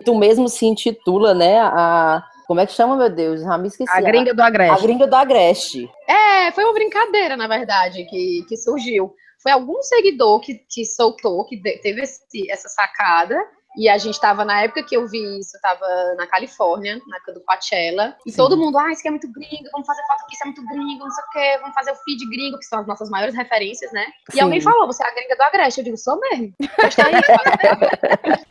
Tu 0.05 0.15
mesmo 0.15 0.47
se 0.47 0.65
intitula, 0.65 1.33
né, 1.33 1.59
a... 1.59 2.23
Como 2.47 2.59
é 2.59 2.65
que 2.65 2.73
chama, 2.73 2.95
meu 2.97 3.09
Deus? 3.09 3.41
Já 3.41 3.57
me 3.57 3.67
esqueci. 3.69 3.89
a 3.91 4.01
gringa 4.01 4.33
do 4.33 4.41
A 4.41 4.47
Agreste. 4.47 4.83
gringa 4.83 5.07
do 5.07 5.15
Agreste. 5.15 5.89
É, 6.07 6.51
foi 6.51 6.63
uma 6.65 6.73
brincadeira, 6.73 7.37
na 7.37 7.47
verdade, 7.47 8.03
que, 8.05 8.45
que 8.47 8.57
surgiu. 8.57 9.13
Foi 9.41 9.51
algum 9.51 9.81
seguidor 9.81 10.39
que, 10.41 10.55
que 10.69 10.85
soltou, 10.85 11.45
que 11.45 11.57
teve 11.81 12.01
esse- 12.01 12.51
essa 12.51 12.67
sacada. 12.69 13.35
E 13.75 13.89
a 13.89 13.97
gente 13.97 14.19
tava, 14.19 14.45
na 14.45 14.61
época 14.61 14.83
que 14.83 14.95
eu 14.95 15.07
vi 15.07 15.39
isso, 15.39 15.59
tava 15.61 15.85
na 16.17 16.27
Califórnia, 16.27 17.01
na 17.07 17.17
época 17.17 17.33
do 17.33 17.41
Coachella. 17.41 18.15
E 18.25 18.31
Sim. 18.31 18.37
todo 18.37 18.57
mundo, 18.57 18.77
ah, 18.77 18.91
isso 18.91 18.99
aqui 18.99 19.07
é 19.07 19.11
muito 19.11 19.31
gringo, 19.31 19.69
vamos 19.71 19.87
fazer 19.87 20.01
foto 20.07 20.21
aqui, 20.21 20.33
isso 20.33 20.43
é 20.43 20.45
muito 20.45 20.65
gringo, 20.65 21.03
não 21.03 21.11
sei 21.11 21.23
o 21.23 21.29
quê, 21.29 21.57
vamos 21.59 21.73
fazer 21.73 21.91
o 21.91 21.95
feed 21.95 22.29
gringo, 22.29 22.59
que 22.59 22.65
são 22.65 22.79
as 22.79 22.87
nossas 22.87 23.09
maiores 23.09 23.35
referências, 23.35 23.91
né? 23.91 24.05
E 24.29 24.33
Sim. 24.33 24.41
alguém 24.41 24.61
falou, 24.61 24.85
você 24.85 25.03
é 25.03 25.07
a 25.07 25.13
gringa 25.13 25.35
do 25.35 25.41
Agreste. 25.41 25.79
Eu 25.79 25.85
digo, 25.85 25.97
sou 25.97 26.19
mesmo. 26.19 26.53
Posta 26.79 27.07
aí, 27.07 27.13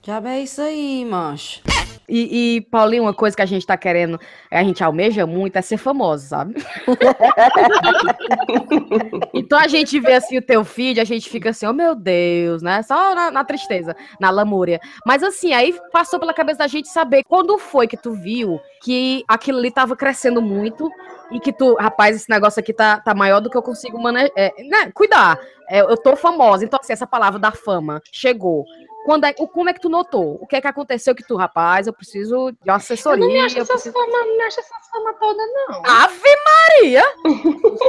Já 0.03 0.21
é 0.31 0.41
isso 0.41 0.61
aí, 0.61 1.05
mancho. 1.05 1.63
E, 2.09 2.57
e, 2.57 2.61
Paulinho, 2.63 3.05
uma 3.05 3.15
coisa 3.15 3.37
que 3.37 3.43
a 3.43 3.47
gente 3.47 3.67
tá 3.67 3.77
querendo, 3.77 4.19
a 4.51 4.63
gente 4.63 4.83
almeja 4.83 5.27
muito, 5.27 5.57
é 5.57 5.63
ser 5.63 5.77
famoso, 5.77 6.27
sabe? 6.27 6.55
então 9.33 9.59
a 9.59 9.69
gente 9.69 9.99
vê 10.01 10.15
assim 10.15 10.39
o 10.39 10.43
teu 10.43 10.65
feed, 10.65 11.01
a 11.01 11.05
gente 11.05 11.31
fica 11.31 11.51
assim, 11.51 11.67
oh 11.67 11.73
meu 11.73 11.95
Deus, 11.95 12.63
né? 12.63 12.83
Só 12.83 13.15
na, 13.15 13.31
na 13.31 13.45
tristeza, 13.45 13.95
na 14.21 14.31
lamúria. 14.31 14.81
Mas 15.07 15.23
assim, 15.23 15.53
aí 15.53 15.79
passou 15.93 16.19
pela 16.19 16.35
cabeça 16.35 16.59
da 16.59 16.67
gente 16.67 16.89
saber 16.89 17.23
quando 17.25 17.57
foi 17.59 17.87
que 17.87 17.97
tu 17.97 18.13
viu 18.13 18.61
que 18.83 19.25
aquilo 19.29 19.59
ali 19.59 19.71
tava 19.71 19.97
crescendo 19.97 20.43
muito 20.43 20.91
e 21.31 21.41
que 21.41 21.53
tu, 21.53 21.75
rapaz, 21.75 22.17
esse 22.17 22.29
negócio 22.29 22.61
aqui 22.61 22.73
tá, 22.73 23.01
tá 23.01 23.15
maior 23.15 23.41
do 23.41 23.49
que 23.49 23.57
eu 23.57 23.63
consigo 23.63 23.99
mane 23.99 24.31
é, 24.37 24.53
né, 24.65 24.91
cuidar. 24.93 25.39
É, 25.73 25.81
eu 25.81 25.97
tô 25.97 26.15
famosa, 26.17 26.65
então 26.65 26.79
assim, 26.83 26.93
essa 26.93 27.07
palavra 27.07 27.39
da 27.39 27.51
fama 27.51 28.01
chegou. 28.13 28.65
Quando 29.07 29.25
é, 29.25 29.35
o- 29.39 29.49
como 29.49 29.69
é 29.69 29.73
que 29.73 29.81
tu 29.81 29.89
notou? 29.89 30.39
O 30.41 30.47
que 30.47 30.55
é 30.55 30.61
que 30.61 30.67
aconteceu 30.69 31.13
que 31.15 31.27
tu, 31.27 31.35
rapaz, 31.35 31.87
eu 31.89 31.93
preciso 31.93 32.53
de 32.53 32.59
uma 32.71 32.75
Eu 32.75 32.77
assessoria. 32.77 33.25
não 33.27 33.33
me 33.33 33.41
acho 33.41 33.57
eu 33.59 33.63
essas 33.63 33.83
preciso... 33.83 33.93
formas, 33.95 34.27
não 34.27 34.37
me 34.37 34.43
acho 34.45 34.61
essas 34.61 34.89
formas 34.91 35.17
todas, 35.19 35.47
não. 35.69 35.83
Ave 35.85 36.37
Maria! 36.45 37.03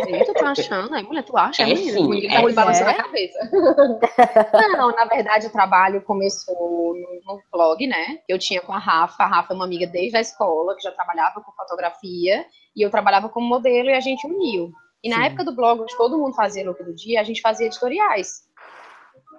Sei, 0.06 0.24
tu 0.24 0.34
tá 0.34 0.50
achando? 0.52 0.96
Aí, 0.96 1.04
mulher, 1.04 1.24
tu 1.24 1.38
acha? 1.38 1.62
É 1.62 1.66
menina? 1.68 1.92
sim, 1.98 2.04
Mulher, 2.04 2.32
é 2.32 2.36
tá 2.42 2.48
me 2.48 2.54
balançando 2.54 2.90
a 2.90 2.94
cabeça. 2.96 3.38
Não, 4.78 4.92
na 4.92 5.06
verdade, 5.06 5.48
o 5.48 5.52
trabalho 5.52 6.02
começou 6.02 6.56
no, 6.96 7.34
no 7.36 7.42
blog, 7.52 7.86
né? 7.86 8.20
Eu 8.28 8.40
tinha 8.40 8.62
com 8.62 8.74
a 8.74 8.80
Rafa. 8.80 9.24
A 9.24 9.28
Rafa 9.28 9.54
é 9.54 9.56
uma 9.56 9.66
amiga 9.66 9.86
desde 9.86 10.18
a 10.18 10.22
escola, 10.22 10.76
que 10.76 10.82
já 10.82 10.92
trabalhava 10.92 11.42
com 11.42 11.52
fotografia. 11.52 12.46
E 12.76 12.82
eu 12.82 12.90
trabalhava 12.90 13.30
como 13.30 13.48
modelo 13.48 13.90
e 13.90 13.94
a 13.94 14.00
gente 14.00 14.26
uniu. 14.26 14.72
E 15.04 15.10
na 15.10 15.18
Sim. 15.18 15.24
época 15.24 15.44
do 15.44 15.56
blog, 15.56 15.82
onde 15.82 15.98
todo 15.98 16.18
mundo 16.18 16.34
fazia 16.34 16.66
look 16.66 16.82
do 16.84 16.94
dia, 16.94 17.20
a 17.20 17.24
gente 17.24 17.42
fazia 17.42 17.68
editoriais. 17.68 18.44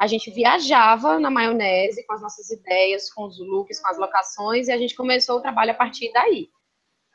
A 0.00 0.06
gente 0.06 0.30
viajava 0.30 1.18
na 1.18 1.30
maionese 1.30 2.04
com 2.06 2.12
as 2.14 2.20
nossas 2.20 2.50
ideias, 2.50 3.12
com 3.12 3.24
os 3.24 3.38
looks, 3.38 3.80
com 3.80 3.88
as 3.88 3.98
locações, 3.98 4.68
e 4.68 4.72
a 4.72 4.78
gente 4.78 4.94
começou 4.94 5.38
o 5.38 5.40
trabalho 5.40 5.70
a 5.70 5.74
partir 5.74 6.12
daí 6.12 6.48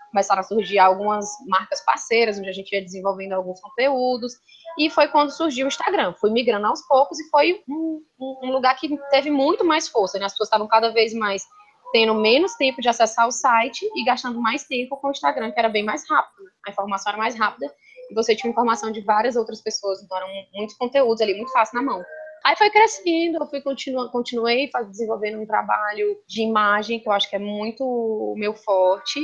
começaram 0.10 0.42
a 0.42 0.44
surgir 0.44 0.80
algumas 0.80 1.28
marcas 1.48 1.84
parceiras, 1.86 2.38
onde 2.38 2.50
a 2.50 2.54
gente 2.54 2.74
ia 2.74 2.82
desenvolvendo 2.82 3.34
alguns 3.34 3.60
conteúdos, 3.62 4.34
e 4.78 4.90
foi 4.90 5.08
quando 5.08 5.32
surgiu 5.32 5.66
o 5.66 5.68
Instagram. 5.68 6.14
Fui 6.14 6.32
migrando 6.32 6.68
aos 6.68 6.82
poucos 6.88 7.20
e 7.20 7.30
foi 7.30 7.62
um, 7.68 8.02
um- 8.20 8.52
lugar 8.52 8.76
que 8.76 8.98
teve 9.10 9.30
muito 9.30 9.64
mais 9.64 9.88
força, 9.88 10.18
né? 10.20 10.26
As 10.26 10.34
pessoas 10.34 10.48
estavam 10.48 10.68
cada 10.68 10.90
vez 10.92 11.14
mais 11.14 11.44
tendo 11.92 12.14
menos 12.14 12.54
tempo 12.56 12.82
de 12.82 12.90
acessar 12.90 13.28
o 13.28 13.32
site 13.32 13.90
e 13.96 14.04
gastando 14.04 14.40
mais 14.40 14.64
tempo 14.66 14.96
com 14.98 15.08
o 15.08 15.12
Instagram, 15.12 15.52
que 15.52 15.60
era 15.60 15.70
bem 15.70 15.84
mais 15.84 16.08
rápido, 16.08 16.44
né? 16.44 16.52
a 16.68 16.70
informação 16.72 17.12
era 17.12 17.18
mais 17.18 17.36
rápida, 17.36 17.66
você 18.14 18.36
tinha 18.36 18.52
informação 18.52 18.92
de 18.92 19.02
várias 19.02 19.36
outras 19.36 19.62
pessoas, 19.62 20.02
então 20.02 20.18
eram 20.18 20.30
muitos 20.54 20.76
conteúdos 20.76 21.22
ali, 21.22 21.36
muito 21.36 21.52
fácil 21.52 21.76
na 21.76 21.84
mão. 21.84 22.04
Aí 22.44 22.56
foi 22.56 22.70
crescendo, 22.70 23.38
eu 23.40 23.48
fui 23.48 23.62
continu 23.62 24.10
continuei 24.10 24.70
desenvolvendo 24.88 25.42
um 25.42 25.46
trabalho 25.46 26.18
de 26.28 26.42
imagem, 26.42 27.00
que 27.00 27.08
eu 27.08 27.12
acho 27.14 27.30
que 27.30 27.36
é 27.36 27.40
muito 27.40 28.34
meu 28.38 28.54
forte, 28.54 29.20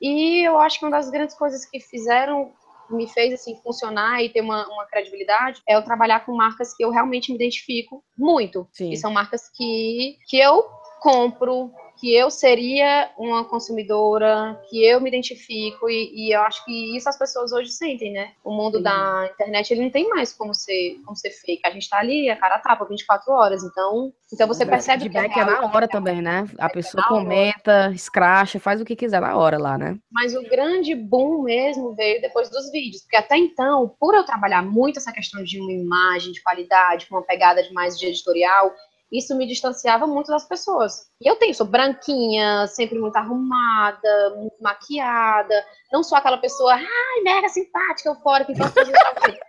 e 0.00 0.46
eu 0.46 0.58
acho 0.58 0.78
que 0.78 0.84
uma 0.84 0.90
das 0.90 1.10
grandes 1.10 1.36
coisas 1.36 1.64
que 1.64 1.80
fizeram, 1.80 2.52
me 2.90 3.06
fez 3.06 3.34
assim 3.34 3.56
funcionar 3.62 4.22
e 4.22 4.30
ter 4.30 4.40
uma, 4.40 4.66
uma 4.68 4.86
credibilidade, 4.86 5.60
é 5.68 5.76
eu 5.76 5.82
trabalhar 5.82 6.24
com 6.24 6.34
marcas 6.34 6.74
que 6.74 6.84
eu 6.84 6.90
realmente 6.90 7.30
me 7.30 7.36
identifico 7.36 8.02
muito. 8.16 8.66
Sim. 8.72 8.90
E 8.90 8.96
são 8.96 9.12
marcas 9.12 9.48
que, 9.54 10.16
que 10.26 10.38
eu 10.38 10.64
compro, 11.00 11.72
que 12.00 12.14
eu 12.14 12.30
seria 12.30 13.10
uma 13.18 13.44
consumidora, 13.44 14.60
que 14.68 14.84
eu 14.84 15.00
me 15.00 15.08
identifico, 15.08 15.90
e, 15.90 16.28
e 16.28 16.32
eu 16.34 16.40
acho 16.42 16.64
que 16.64 16.96
isso 16.96 17.08
as 17.08 17.18
pessoas 17.18 17.52
hoje 17.52 17.70
sentem, 17.70 18.12
né? 18.12 18.32
O 18.44 18.52
mundo 18.52 18.80
da 18.80 19.28
internet, 19.32 19.72
ele 19.72 19.82
não 19.82 19.90
tem 19.90 20.08
mais 20.08 20.32
como 20.32 20.54
ser, 20.54 21.00
como 21.04 21.16
ser 21.16 21.30
fake. 21.30 21.62
A 21.64 21.70
gente 21.70 21.88
tá 21.88 21.98
ali, 21.98 22.30
a 22.30 22.36
cara 22.36 22.54
a 22.54 22.60
tapa, 22.60 22.84
24 22.84 23.32
horas, 23.32 23.64
então, 23.64 24.12
então 24.32 24.46
você 24.46 24.64
O 24.64 24.68
percebe 24.68 24.98
que 24.98 25.10
feedback 25.10 25.32
é 25.32 25.44
real, 25.44 25.62
na 25.62 25.74
hora 25.74 25.88
também, 25.88 26.22
né? 26.22 26.46
A 26.58 26.68
pessoa 26.68 27.02
na 27.02 27.14
hora. 27.14 27.24
comenta, 27.24 27.90
escracha, 27.92 28.60
faz 28.60 28.80
o 28.80 28.84
que 28.84 28.94
quiser 28.94 29.20
na 29.20 29.36
hora 29.36 29.58
lá, 29.58 29.76
né? 29.76 29.98
Mas 30.10 30.36
o 30.36 30.42
grande 30.42 30.94
boom 30.94 31.42
mesmo 31.42 31.94
veio 31.94 32.20
depois 32.20 32.48
dos 32.48 32.70
vídeos, 32.70 33.02
porque 33.02 33.16
até 33.16 33.36
então, 33.36 33.92
por 33.98 34.14
eu 34.14 34.24
trabalhar 34.24 34.62
muito 34.62 34.98
essa 34.98 35.12
questão 35.12 35.42
de 35.42 35.60
uma 35.60 35.72
imagem 35.72 36.32
de 36.32 36.42
qualidade, 36.42 37.06
com 37.06 37.16
uma 37.16 37.22
pegada 37.22 37.62
de 37.62 37.72
mais 37.72 37.98
de 37.98 38.06
editorial, 38.06 38.72
isso 39.12 39.36
me 39.36 39.46
distanciava 39.46 40.06
muito 40.06 40.28
das 40.28 40.46
pessoas. 40.46 41.08
E 41.20 41.28
eu 41.28 41.36
tenho, 41.36 41.54
sou 41.54 41.66
branquinha, 41.66 42.66
sempre 42.66 42.98
muito 42.98 43.16
arrumada, 43.16 44.36
muito 44.36 44.62
maquiada, 44.62 45.54
não 45.92 46.02
sou 46.02 46.16
aquela 46.18 46.38
pessoa, 46.38 46.74
ai, 46.74 47.22
mega 47.22 47.48
simpática, 47.48 48.10
eufórica, 48.10 48.52
então 48.52 48.66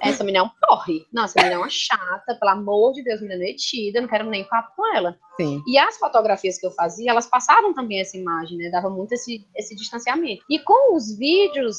essa 0.00 0.22
menina 0.22 0.44
é 0.44 0.46
um 0.46 0.50
porre. 0.60 1.06
Não, 1.12 1.24
essa 1.24 1.34
menina 1.36 1.56
é 1.56 1.58
uma 1.58 1.70
chata, 1.70 2.36
pelo 2.38 2.52
amor 2.52 2.92
de 2.92 3.02
Deus, 3.02 3.20
menina 3.20 3.40
metida, 3.40 4.00
não 4.00 4.08
quero 4.08 4.28
nem 4.28 4.44
papo 4.44 4.72
com 4.76 4.94
ela. 4.94 5.18
Sim. 5.36 5.62
E 5.66 5.78
as 5.78 5.98
fotografias 5.98 6.58
que 6.58 6.66
eu 6.66 6.70
fazia, 6.70 7.10
elas 7.10 7.26
passavam 7.26 7.74
também 7.74 8.00
essa 8.00 8.16
imagem, 8.16 8.58
né? 8.58 8.70
Dava 8.70 8.90
muito 8.90 9.12
esse, 9.12 9.46
esse 9.56 9.74
distanciamento. 9.74 10.44
E 10.48 10.58
com 10.60 10.94
os 10.94 11.16
vídeos 11.16 11.76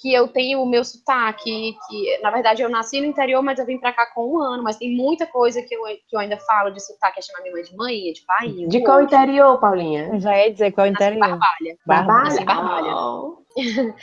que 0.00 0.12
eu 0.14 0.26
tenho 0.28 0.62
o 0.62 0.66
meu 0.66 0.82
sotaque, 0.82 1.76
que 1.86 2.18
na 2.22 2.30
verdade 2.30 2.62
eu 2.62 2.70
nasci 2.70 3.00
no 3.00 3.06
interior, 3.06 3.42
mas 3.42 3.58
eu 3.58 3.66
vim 3.66 3.78
pra 3.78 3.92
cá 3.92 4.06
com 4.14 4.34
um 4.34 4.40
ano, 4.40 4.62
mas 4.62 4.78
tem 4.78 4.96
muita 4.96 5.26
coisa 5.26 5.60
que 5.60 5.74
eu, 5.74 5.82
que 6.08 6.16
eu 6.16 6.18
ainda 6.18 6.38
falo 6.38 6.70
de 6.70 6.82
sotaque, 6.82 7.18
é 7.18 7.22
chamar 7.22 7.42
minha 7.42 7.52
mãe 7.52 7.62
de 7.62 7.76
mãe, 7.76 8.12
de 8.12 8.22
pai. 8.22 8.48
De 8.68 8.82
qual 8.82 9.02
interior, 9.02 9.60
Paulinha? 9.60 10.08
Eu 10.14 10.20
já 10.20 10.36
ia 10.38 10.50
dizer 10.50 10.72
qual 10.72 10.86
é 10.86 10.90
Nasci 10.90 11.04
interior. 11.04 11.28
Barbalha. 11.28 11.78
Barbalha. 11.86 12.44
Barbalha. 12.44 12.94
Oh. 12.96 13.40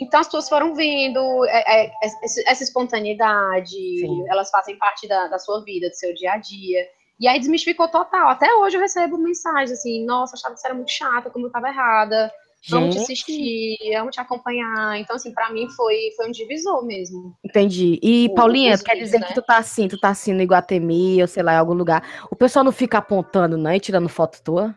Então 0.00 0.20
as 0.20 0.26
pessoas 0.26 0.48
foram 0.48 0.74
vindo, 0.74 1.44
é, 1.46 1.84
é, 1.84 1.92
essa 2.02 2.42
essa 2.46 2.62
espontaneidade, 2.62 3.70
Sim. 3.70 4.24
elas 4.28 4.50
fazem 4.50 4.76
parte 4.78 5.06
da, 5.06 5.28
da 5.28 5.38
sua 5.38 5.62
vida, 5.62 5.88
do 5.88 5.94
seu 5.94 6.14
dia 6.14 6.32
a 6.32 6.38
dia. 6.38 6.86
E 7.20 7.28
aí 7.28 7.38
desmistificou 7.38 7.88
total. 7.88 8.28
Até 8.28 8.52
hoje 8.54 8.76
eu 8.76 8.80
recebo 8.80 9.16
mensagens 9.16 9.70
assim, 9.70 10.04
nossa, 10.04 10.34
achava 10.34 10.54
que 10.54 10.60
você 10.60 10.66
era 10.66 10.74
muito 10.74 10.90
chata, 10.90 11.30
como 11.30 11.46
eu 11.46 11.52
tava 11.52 11.68
errada. 11.68 12.30
Vamos 12.68 12.94
te 12.94 13.00
assistir, 13.02 13.76
vamos 13.94 14.14
te 14.14 14.20
acompanhar. 14.20 14.98
Então, 14.98 15.16
assim, 15.16 15.32
pra 15.32 15.50
mim 15.50 15.68
foi, 15.70 16.10
foi 16.16 16.28
um 16.28 16.32
divisor 16.32 16.84
mesmo. 16.84 17.34
entendi. 17.44 17.98
E, 18.02 18.28
O- 18.30 18.34
Paulinha, 18.34 18.76
tu 18.78 18.84
quer 18.84 18.92
vídeos, 18.92 19.10
dizer 19.10 19.20
né? 19.20 19.26
que 19.28 19.34
tu 19.34 19.42
tá 19.42 19.58
assim, 19.58 19.88
tu 19.88 19.98
tá 19.98 20.08
assim 20.10 20.32
no 20.32 20.42
Iguatemi, 20.42 21.20
ou 21.22 21.28
sei 21.28 21.42
lá, 21.42 21.54
em 21.54 21.58
algum 21.58 21.74
lugar. 21.74 22.02
O 22.30 22.36
pessoal 22.36 22.64
não 22.64 22.72
fica 22.72 22.98
apontando, 22.98 23.56
não, 23.56 23.72
e 23.72 23.80
tirando 23.80 24.08
foto 24.08 24.40
tua? 24.42 24.74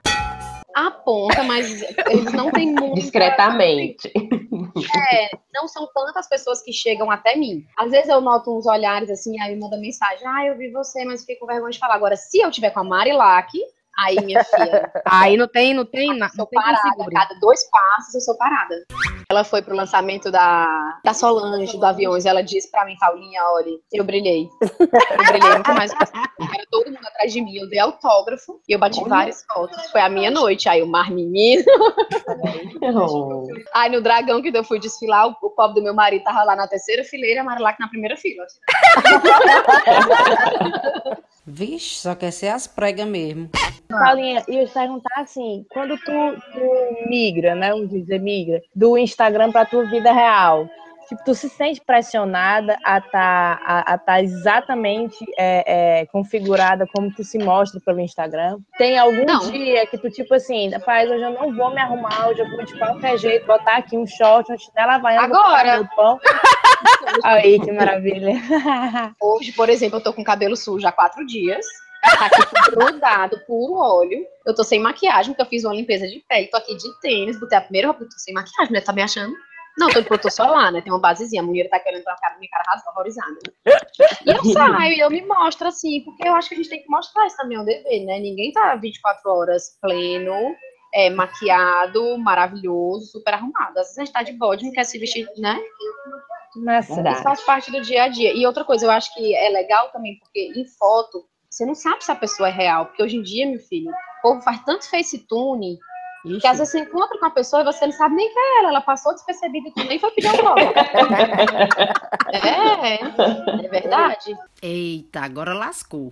Aponta, 0.76 1.44
mas 1.44 1.82
eles 2.08 2.32
não 2.32 2.52
têm 2.52 2.72
muito. 2.74 2.96
Discretamente. 2.96 4.12
não 5.54 5.68
são 5.68 5.88
tantas 5.94 6.28
pessoas 6.30 6.62
que 6.62 6.72
chegam 6.72 7.10
até 7.12 7.36
mim. 7.36 7.66
Às 7.78 7.92
vezes 7.92 8.08
eu 8.10 8.22
noto 8.22 8.56
uns 8.56 8.66
olhares 8.66 9.10
assim, 9.10 9.40
aí 9.42 9.56
me 9.56 9.60
manda 9.62 9.78
mensagem, 9.78 10.26
ah, 10.28 10.46
eu 10.46 10.58
vi 10.58 10.72
você, 10.72 11.04
mas 11.04 11.22
fiquei 11.22 11.36
com 11.38 11.46
vergonha 11.48 11.72
de 11.72 11.80
falar. 11.80 11.96
Agora, 11.96 12.16
se 12.16 12.40
eu 12.40 12.52
tiver 12.52 12.70
com 12.70 12.80
a 12.80 12.84
Marilac, 12.84 13.50
Aí, 13.98 14.16
minha 14.24 14.44
filha, 14.44 14.92
Aí 15.06 15.36
não 15.36 15.48
tem, 15.48 15.74
não 15.74 15.86
tem, 15.86 16.10
na- 16.18 16.28
não 16.28 16.30
sou 16.30 16.46
tem 16.46 16.62
parada. 16.62 16.82
Cada 17.12 17.36
dois 17.40 17.70
passos 17.70 18.16
eu 18.16 18.22
sou 18.22 18.38
parada. 18.38 18.76
Ela 19.30 19.44
foi 19.44 19.62
pro 19.62 19.76
lançamento 19.76 20.32
da, 20.32 21.00
da 21.04 21.14
Solange, 21.14 21.78
do 21.78 21.86
Aviões. 21.86 22.26
Ela 22.26 22.42
disse 22.42 22.72
pra 22.72 22.84
mim, 22.86 22.96
Paulinha, 23.00 23.42
olha, 23.54 23.72
eu 23.94 24.04
brilhei. 24.04 24.48
Eu 24.80 25.26
brilhei 25.28 25.54
muito 25.54 25.72
mais. 25.74 25.92
Era 25.92 26.66
todo 26.72 26.88
mundo 26.88 27.06
atrás 27.06 27.32
de 27.32 27.42
mim. 27.42 27.58
Eu 27.58 27.70
dei 27.70 27.80
autógrafo 27.80 28.60
e 28.68 28.74
eu 28.74 28.80
bati 28.80 29.04
várias 29.08 29.44
fotos. 29.46 29.92
Foi 29.92 30.02
a 30.02 30.10
minha 30.10 30.32
noite. 30.32 30.68
Aí 30.68 30.82
o 30.82 30.88
mar 30.88 31.12
menino. 31.12 31.64
Oh. 32.82 33.46
Aí 33.76 33.92
no 33.92 34.02
Dragão, 34.02 34.42
que 34.42 34.56
eu 34.56 34.64
fui 34.64 34.80
desfilar, 34.80 35.28
o, 35.28 35.36
o 35.44 35.50
pobre 35.52 35.76
do 35.76 35.84
meu 35.84 35.94
marido 35.94 36.24
tava 36.24 36.44
lá 36.44 36.56
na 36.56 36.68
terceira 36.68 37.04
fileira 37.04 37.36
e 37.36 37.40
a 37.40 37.44
Marilac 37.44 37.80
na 37.80 37.88
primeira 37.88 38.18
fila. 38.18 38.46
Vixe, 41.50 41.96
só 41.96 42.14
quer 42.14 42.32
ser 42.32 42.50
as 42.50 42.68
pregas 42.68 43.08
mesmo. 43.08 43.50
Paulinha, 43.90 44.44
e 44.48 44.56
eu 44.56 44.62
ia 44.62 44.68
te 44.68 44.74
perguntar 44.74 45.22
assim, 45.22 45.66
quando 45.72 45.98
tu, 45.98 46.12
tu 46.54 47.10
migra, 47.10 47.56
né? 47.56 47.72
Vamos 47.72 47.90
dizer, 47.90 48.20
migra, 48.20 48.62
do 48.76 48.98
Instagram 48.98 49.52
pra 49.52 49.66
tua 49.66 49.84
vida 49.86 50.14
real, 50.14 50.70
tipo, 51.08 51.24
tu 51.26 51.34
se 51.34 51.50
sente 51.50 51.82
pressionada 51.82 52.78
a 52.86 53.02
tá, 53.02 53.60
a, 53.66 53.94
a 53.94 53.98
tá 53.98 54.22
exatamente 54.22 55.26
é, 55.38 56.02
é, 56.02 56.06
configurada 56.06 56.86
como 56.94 57.12
tu 57.12 57.24
se 57.24 57.40
mostra 57.40 57.82
pelo 57.84 58.00
Instagram? 58.00 58.60
Tem 58.78 59.00
algum 59.00 59.26
Não. 59.26 59.52
dia 59.52 59.88
que 59.88 59.98
tu, 59.98 60.12
tipo 60.12 60.36
assim, 60.36 60.70
rapaz, 60.70 61.10
hoje 61.10 61.24
eu 61.24 61.32
não 61.32 61.56
vou 61.56 61.74
me 61.74 61.82
arrumar, 61.82 62.30
hoje 62.30 62.42
eu 62.42 62.50
vou 62.52 62.64
de 62.64 62.78
qualquer 62.78 63.18
jeito, 63.18 63.48
botar 63.48 63.78
aqui 63.78 63.98
um 63.98 64.06
short, 64.06 64.52
um 64.54 64.58
chinelo 64.58 64.92
havaiano, 64.92 65.34
vou 65.34 65.42
Agora. 65.42 65.90
pão. 65.96 66.20
Aí, 67.24 67.60
que 67.60 67.72
maravilha. 67.72 68.34
Hoje, 69.22 69.52
por 69.52 69.70
exemplo, 69.70 69.98
eu 69.98 70.04
tô 70.04 70.14
com 70.14 70.24
cabelo 70.24 70.56
sujo 70.56 70.88
há 70.88 70.92
quatro 70.92 71.26
dias. 71.26 71.66
Tá 72.02 72.28
aqui 72.28 72.72
grudado, 72.72 73.40
puro 73.46 73.76
óleo. 73.76 74.26
Eu 74.46 74.56
tô 74.56 74.64
sem 74.64 74.80
maquiagem, 74.80 75.34
porque 75.34 75.42
eu 75.42 75.50
fiz 75.50 75.66
uma 75.66 75.76
limpeza 75.76 76.08
de 76.08 76.24
pele. 76.28 76.48
Tô 76.48 76.58
aqui 76.58 76.76
de 76.76 77.00
tênis, 77.02 77.40
botei 77.40 77.58
a 77.58 77.62
primeira 77.62 77.88
roupa, 77.88 78.06
tô 78.06 78.18
sem 78.18 78.34
maquiagem, 78.34 78.72
né? 78.72 78.82
Tá 78.82 78.94
me 78.94 79.02
achando? 79.02 79.34
Não, 79.78 79.90
tô, 79.90 80.18
tô 80.18 80.30
só 80.30 80.46
lá, 80.46 80.72
né? 80.72 80.82
Tem 80.82 80.92
uma 80.92 81.00
basezinha. 81.00 81.42
A 81.42 81.46
mulher 81.46 81.70
tá 81.70 81.80
querendo 81.80 82.04
pra 82.04 82.16
cara, 82.18 82.38
minha 82.38 82.50
cara 82.50 82.64
rasga, 82.68 82.90
horrorizada. 82.92 83.38
E 84.26 84.32
eu 84.32 84.44
saio, 84.54 84.94
e 84.94 85.00
eu 85.00 85.10
me 85.10 85.22
mostro 85.22 85.68
assim, 85.68 86.02
porque 86.04 86.28
eu 86.28 86.36
acho 86.36 86.50
que 86.50 86.56
a 86.56 86.58
gente 86.58 86.70
tem 86.70 86.82
que 86.82 86.90
mostrar 86.90 87.26
isso 87.28 87.38
também, 87.38 87.58
é 87.58 87.62
um 87.62 87.66
dever, 87.66 88.06
né? 88.06 88.20
Ninguém 88.20 88.52
tá 88.52 88.76
24 88.76 89.32
horas 89.32 89.78
pleno, 89.82 90.56
é, 90.94 91.10
maquiado, 91.10 92.18
maravilhoso, 92.18 93.12
super 93.12 93.34
arrumado. 93.34 93.78
Às 93.78 93.88
vezes 93.88 93.98
a 93.98 94.02
gente 94.04 94.14
tá 94.14 94.24
de 94.24 94.34
bode, 94.34 94.66
não 94.66 94.74
quer 94.74 94.84
se 94.84 94.98
vestir, 94.98 95.28
né? 95.38 95.58
Mas 96.56 96.90
Isso 96.90 97.24
faz 97.24 97.42
parte 97.42 97.72
do 97.72 97.82
dia 97.82 98.04
a 98.04 98.08
dia. 98.08 98.34
E 98.34 98.46
outra 98.46 98.64
coisa, 98.64 98.86
eu 98.86 98.92
acho 98.92 99.14
que 99.14 99.36
é 99.36 99.50
legal 99.50 99.92
também, 99.92 100.18
porque 100.20 100.52
em 100.56 100.66
foto, 100.66 101.26
você 101.50 101.66
não 101.66 101.76
sabe 101.76 102.04
se 102.04 102.12
a 102.12 102.16
pessoa 102.16 102.50
é 102.50 102.52
real. 102.52 102.88
Porque 102.88 103.04
hoje 103.04 103.18
em 103.18 103.22
dia, 103.22 103.46
meu 103.46 103.60
filho, 103.60 103.92
o 103.92 104.22
povo 104.22 104.42
faz 104.42 104.64
tanto 104.64 104.90
facetune 104.90 105.78
que 106.24 106.48
às 106.48 106.58
vezes 106.58 106.72
você 106.72 106.80
encontra 106.80 107.18
com 107.18 107.26
a 107.26 107.30
pessoa 107.30 107.62
e 107.62 107.66
você 107.66 107.86
não 107.86 107.94
sabe 107.94 108.16
nem 108.16 108.32
que 108.32 108.38
é 108.40 108.60
ela. 108.60 108.70
Ela 108.70 108.82
passou 108.82 109.14
despercebida 109.14 109.70
e 109.70 109.72
tu 109.72 109.84
nem 109.86 110.00
foi 110.00 110.12
pedir 110.12 110.28
autógrafo. 110.36 110.74
é, 112.32 113.66
é 113.66 113.68
verdade. 113.70 114.38
Eita, 114.62 115.22
agora 115.22 115.54
lascou. 115.54 116.10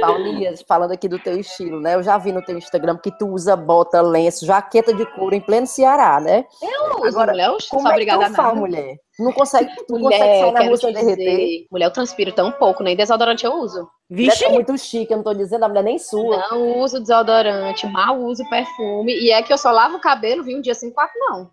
Paulinha, 0.00 0.54
falando 0.66 0.92
aqui 0.92 1.08
do 1.08 1.18
teu 1.18 1.38
estilo, 1.38 1.80
né? 1.80 1.94
Eu 1.94 2.02
já 2.02 2.16
vi 2.18 2.32
no 2.32 2.42
teu 2.42 2.56
Instagram 2.56 2.96
que 2.98 3.10
tu 3.18 3.26
usa 3.28 3.56
bota, 3.56 4.00
lenço, 4.00 4.46
jaqueta 4.46 4.94
de 4.94 5.04
couro 5.14 5.34
em 5.34 5.40
pleno 5.40 5.66
Ceará, 5.66 6.20
né? 6.20 6.44
Eu 6.62 7.00
uso, 7.00 7.08
Agora, 7.18 7.32
mulher, 7.32 7.48
eu 7.48 7.58
Como 7.70 7.88
é 7.88 7.98
que 7.98 8.06
tu 8.06 8.56
mulher? 8.56 8.96
Tu 9.16 9.24
não 9.24 9.32
consegue, 9.32 9.74
tu 9.86 9.94
não 9.94 10.00
Mulher, 10.02 10.18
consegue 10.18 10.40
sair 10.40 10.52
na 10.52 10.60
rua 10.60 10.76
te 10.76 10.80
sem 10.80 10.92
derreter? 10.92 11.66
mulher, 11.72 11.86
eu 11.86 11.92
transpiro 11.92 12.32
tão 12.32 12.52
pouco, 12.52 12.84
nem 12.84 12.94
desodorante 12.94 13.44
eu 13.44 13.52
uso. 13.54 13.88
Mulher 14.10 14.38
tá 14.38 14.48
muito 14.48 14.78
chique, 14.78 15.12
eu 15.12 15.18
não 15.18 15.24
tô 15.24 15.34
dizendo 15.34 15.64
a 15.64 15.68
mulher 15.68 15.84
nem 15.84 15.98
sua. 15.98 16.38
Não 16.50 16.78
uso 16.78 16.98
desodorante, 16.98 17.86
mal 17.86 18.18
uso 18.18 18.42
perfume. 18.48 19.12
E 19.12 19.30
é 19.30 19.42
que 19.42 19.52
eu 19.52 19.58
só 19.58 19.70
lavo 19.70 19.96
o 19.98 20.00
cabelo, 20.00 20.42
vi 20.42 20.56
um 20.56 20.62
dia 20.62 20.74
sem 20.74 20.90
quatro, 20.90 21.14
não. 21.18 21.46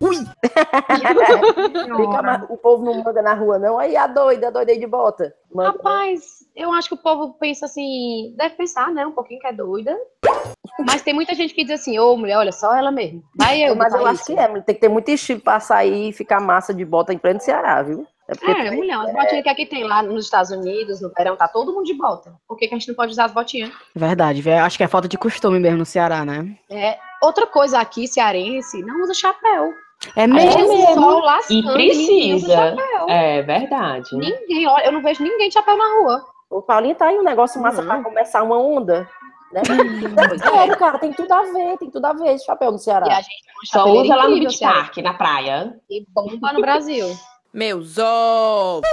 Fica 1.96 2.22
mais- 2.22 2.42
o 2.48 2.56
povo 2.56 2.84
não 2.84 3.02
manda 3.02 3.20
na 3.20 3.34
rua, 3.34 3.58
não. 3.58 3.78
Aí 3.78 3.96
a 3.96 4.06
doida, 4.06 4.48
a 4.48 4.50
doida 4.50 4.72
aí 4.72 4.78
de 4.78 4.86
bota. 4.86 5.34
Manda. 5.54 5.70
Rapaz, 5.70 6.22
eu 6.54 6.72
acho 6.72 6.88
que 6.88 6.94
o 6.94 6.98
povo 7.02 7.34
pensa 7.34 7.66
assim, 7.66 8.34
deve 8.36 8.54
pensar, 8.54 8.90
né? 8.90 9.06
Um 9.06 9.12
pouquinho 9.12 9.40
que 9.40 9.46
é 9.46 9.52
doida. 9.52 9.96
Mas 10.86 11.02
tem 11.02 11.12
muita 11.14 11.34
gente 11.34 11.54
que 11.54 11.64
diz 11.64 11.80
assim, 11.80 11.98
ô 11.98 12.16
mulher, 12.16 12.38
olha, 12.38 12.52
só 12.52 12.74
ela 12.74 12.90
mesmo. 12.90 13.22
Vai 13.36 13.62
eu, 13.62 13.74
Mas 13.76 13.92
eu 13.94 14.04
acho 14.06 14.14
isso. 14.22 14.26
que 14.34 14.38
é, 14.38 14.48
mulher, 14.48 14.64
tem 14.64 14.74
que 14.74 14.80
ter 14.80 14.88
muito 14.88 15.10
estilo 15.10 15.40
pra 15.40 15.60
sair 15.60 16.08
e 16.08 16.12
ficar 16.12 16.40
massa 16.40 16.72
de 16.74 16.84
bota 16.84 17.12
em 17.12 17.18
pleno 17.18 17.40
Ceará, 17.40 17.82
viu? 17.82 18.06
É 18.28 18.34
porque 18.34 18.50
É, 18.50 18.70
mulher, 18.72 18.96
as 18.98 19.12
botinhas 19.12 19.42
que 19.44 19.48
aqui 19.48 19.66
tem 19.66 19.84
lá 19.84 20.02
nos 20.02 20.24
Estados 20.24 20.50
Unidos, 20.50 21.00
no 21.00 21.10
verão, 21.16 21.36
tá 21.36 21.46
todo 21.46 21.72
mundo 21.72 21.84
de 21.84 21.94
bota. 21.94 22.34
Por 22.48 22.56
que, 22.56 22.66
que 22.66 22.74
a 22.74 22.78
gente 22.78 22.88
não 22.88 22.94
pode 22.96 23.12
usar 23.12 23.26
as 23.26 23.32
botinhas? 23.32 23.70
Verdade. 23.94 24.48
Acho 24.50 24.76
que 24.76 24.82
é 24.84 24.88
falta 24.88 25.06
de 25.08 25.16
costume 25.16 25.60
mesmo 25.60 25.78
no 25.78 25.86
Ceará, 25.86 26.24
né? 26.24 26.56
É, 26.68 26.98
outra 27.22 27.46
coisa 27.46 27.78
aqui, 27.78 28.08
cearense, 28.08 28.82
não 28.82 29.02
usa 29.02 29.14
chapéu. 29.14 29.72
É 30.16 30.26
mesmo. 30.26 30.50
tem 30.68 30.94
sol 30.94 31.20
lascando, 31.20 31.70
E 31.70 31.72
precisa. 31.72 32.76
É 33.08 33.42
verdade. 33.42 34.08
Ninguém, 34.12 34.66
olha, 34.66 34.86
eu 34.86 34.92
não 34.92 35.02
vejo 35.02 35.22
ninguém 35.22 35.48
de 35.48 35.54
chapéu 35.54 35.76
na 35.76 36.00
rua. 36.00 36.24
o 36.50 36.60
Paulinho 36.62 36.94
tá 36.94 37.06
aí 37.06 37.18
um 37.18 37.22
negócio 37.24 37.60
massa 37.62 37.80
Uhum. 37.80 37.86
pra 37.88 38.02
começar 38.02 38.42
uma 38.42 38.58
onda. 38.58 39.08
Né? 39.52 39.62
É, 40.70 40.76
cara, 40.76 40.98
tem 40.98 41.12
tudo 41.12 41.32
a 41.32 41.42
ver, 41.42 41.78
tem 41.78 41.88
tudo 41.90 42.04
a 42.04 42.12
ver 42.12 42.34
esse 42.34 42.44
chapéu 42.44 42.70
no 42.72 42.76
E 42.76 42.80
Ceará. 42.80 43.06
a 43.06 43.20
gente 43.20 43.30
Só 43.66 43.84
usa 43.86 44.14
lá 44.16 44.28
no 44.28 44.38
Beach. 44.38 44.58
Park, 44.58 44.96
na 44.98 45.14
praia. 45.14 45.74
E 45.88 46.04
bomba 46.12 46.52
no 46.52 46.60
Brasil. 46.60 47.06
Meus 47.56 47.96
ovos. 47.96 48.86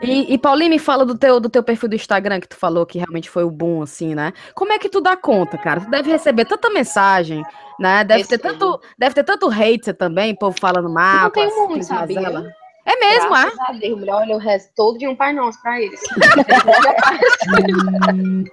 E, 0.00 0.32
e 0.32 0.38
Paulinho, 0.38 0.70
me 0.70 0.78
fala 0.78 1.04
do 1.04 1.18
teu, 1.18 1.40
do 1.40 1.48
teu 1.48 1.64
perfil 1.64 1.88
do 1.88 1.96
Instagram, 1.96 2.38
que 2.38 2.46
tu 2.48 2.56
falou 2.56 2.86
que 2.86 2.98
realmente 2.98 3.28
foi 3.28 3.42
o 3.42 3.50
boom, 3.50 3.82
assim, 3.82 4.14
né? 4.14 4.32
Como 4.54 4.72
é 4.72 4.78
que 4.78 4.88
tu 4.88 5.00
dá 5.00 5.16
conta, 5.16 5.58
cara? 5.58 5.80
Tu 5.80 5.90
deve 5.90 6.08
receber 6.08 6.44
tanta 6.44 6.70
mensagem, 6.70 7.42
né? 7.80 8.04
Deve 8.04 8.24
ter 8.24 8.38
tanto, 8.38 8.80
deve 8.96 9.16
ter 9.16 9.24
tanto 9.24 9.48
hater 9.48 9.96
também, 9.96 10.36
povo 10.36 10.56
falando 10.60 10.88
mal. 10.88 11.32
não 11.34 11.42
as- 11.42 11.56
muito, 11.56 11.92
mazelas. 11.92 12.46
É 12.86 12.96
mesmo, 13.00 13.34
é? 13.36 13.50
Graças 13.50 13.58
a 13.58 13.72
Deus, 13.72 13.98
mulher, 13.98 14.14
olha, 14.14 14.32
eu 14.32 14.38
rezo 14.38 14.68
todo 14.76 14.96
dia 14.96 15.10
um 15.10 15.16
Pai 15.16 15.32
Nosso 15.32 15.60
pra 15.60 15.82
eles. 15.82 16.00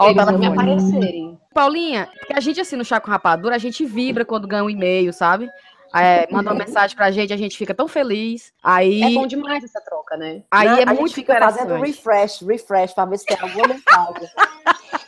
Eles 0.00 0.16
tá 0.16 0.32
não 0.32 0.38
me 0.38 0.46
aparecerem. 0.46 1.38
Paulinha, 1.54 2.08
porque 2.18 2.32
a 2.32 2.40
gente, 2.40 2.60
assim, 2.60 2.76
no 2.76 2.84
Chá 2.84 2.98
com 2.98 3.10
Rapadura, 3.10 3.54
a 3.54 3.58
gente 3.58 3.84
vibra 3.84 4.24
quando 4.24 4.48
ganha 4.48 4.64
um 4.64 4.70
e-mail, 4.70 5.12
sabe? 5.12 5.48
É, 5.94 6.26
manda 6.32 6.50
uma 6.50 6.58
mensagem 6.64 6.96
pra 6.96 7.10
gente, 7.10 7.32
a 7.32 7.36
gente 7.36 7.56
fica 7.56 7.74
tão 7.74 7.86
feliz. 7.86 8.52
Aí, 8.62 9.02
É 9.02 9.10
bom 9.10 9.26
demais 9.26 9.62
essa 9.62 9.80
troca, 9.80 10.16
né? 10.16 10.42
aí 10.50 10.66
Né? 10.68 10.80
é 10.80 10.84
a 10.84 10.88
gente 10.88 11.00
muito 11.00 11.14
fica 11.14 11.38
fazendo 11.38 11.74
refresh, 11.76 12.40
refresh, 12.42 12.92
pra 12.94 13.04
ver 13.04 13.18
se 13.18 13.26
tem 13.26 13.38
alguma 13.40 13.68
mensagem. 13.68 14.28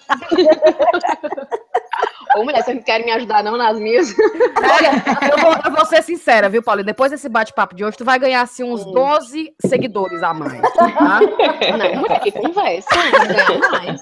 Ô, 2.34 2.42
mulher, 2.42 2.62
vocês 2.62 2.76
não 2.76 2.82
querem 2.82 3.06
me 3.06 3.12
ajudar 3.12 3.44
não 3.44 3.56
nas 3.56 3.78
minhas? 3.78 4.12
Olha, 4.18 5.30
eu 5.30 5.38
vou, 5.38 5.52
eu 5.64 5.70
vou 5.70 5.86
ser 5.86 6.02
sincera, 6.02 6.48
viu, 6.48 6.62
Paulinho? 6.62 6.86
Depois 6.86 7.10
desse 7.10 7.28
bate-papo 7.28 7.74
de 7.74 7.84
hoje, 7.84 7.96
tu 7.96 8.04
vai 8.04 8.18
ganhar, 8.18 8.42
assim, 8.42 8.64
uns 8.64 8.84
12 8.84 9.54
seguidores 9.64 10.22
a 10.22 10.34
mais, 10.34 10.60
tá? 10.74 11.20
Não, 11.78 12.00
mulher, 12.00 12.20
que 12.20 12.32
conversa, 12.32 12.88
não 12.94 13.28
ganhar 13.28 13.70
mais. 13.70 14.00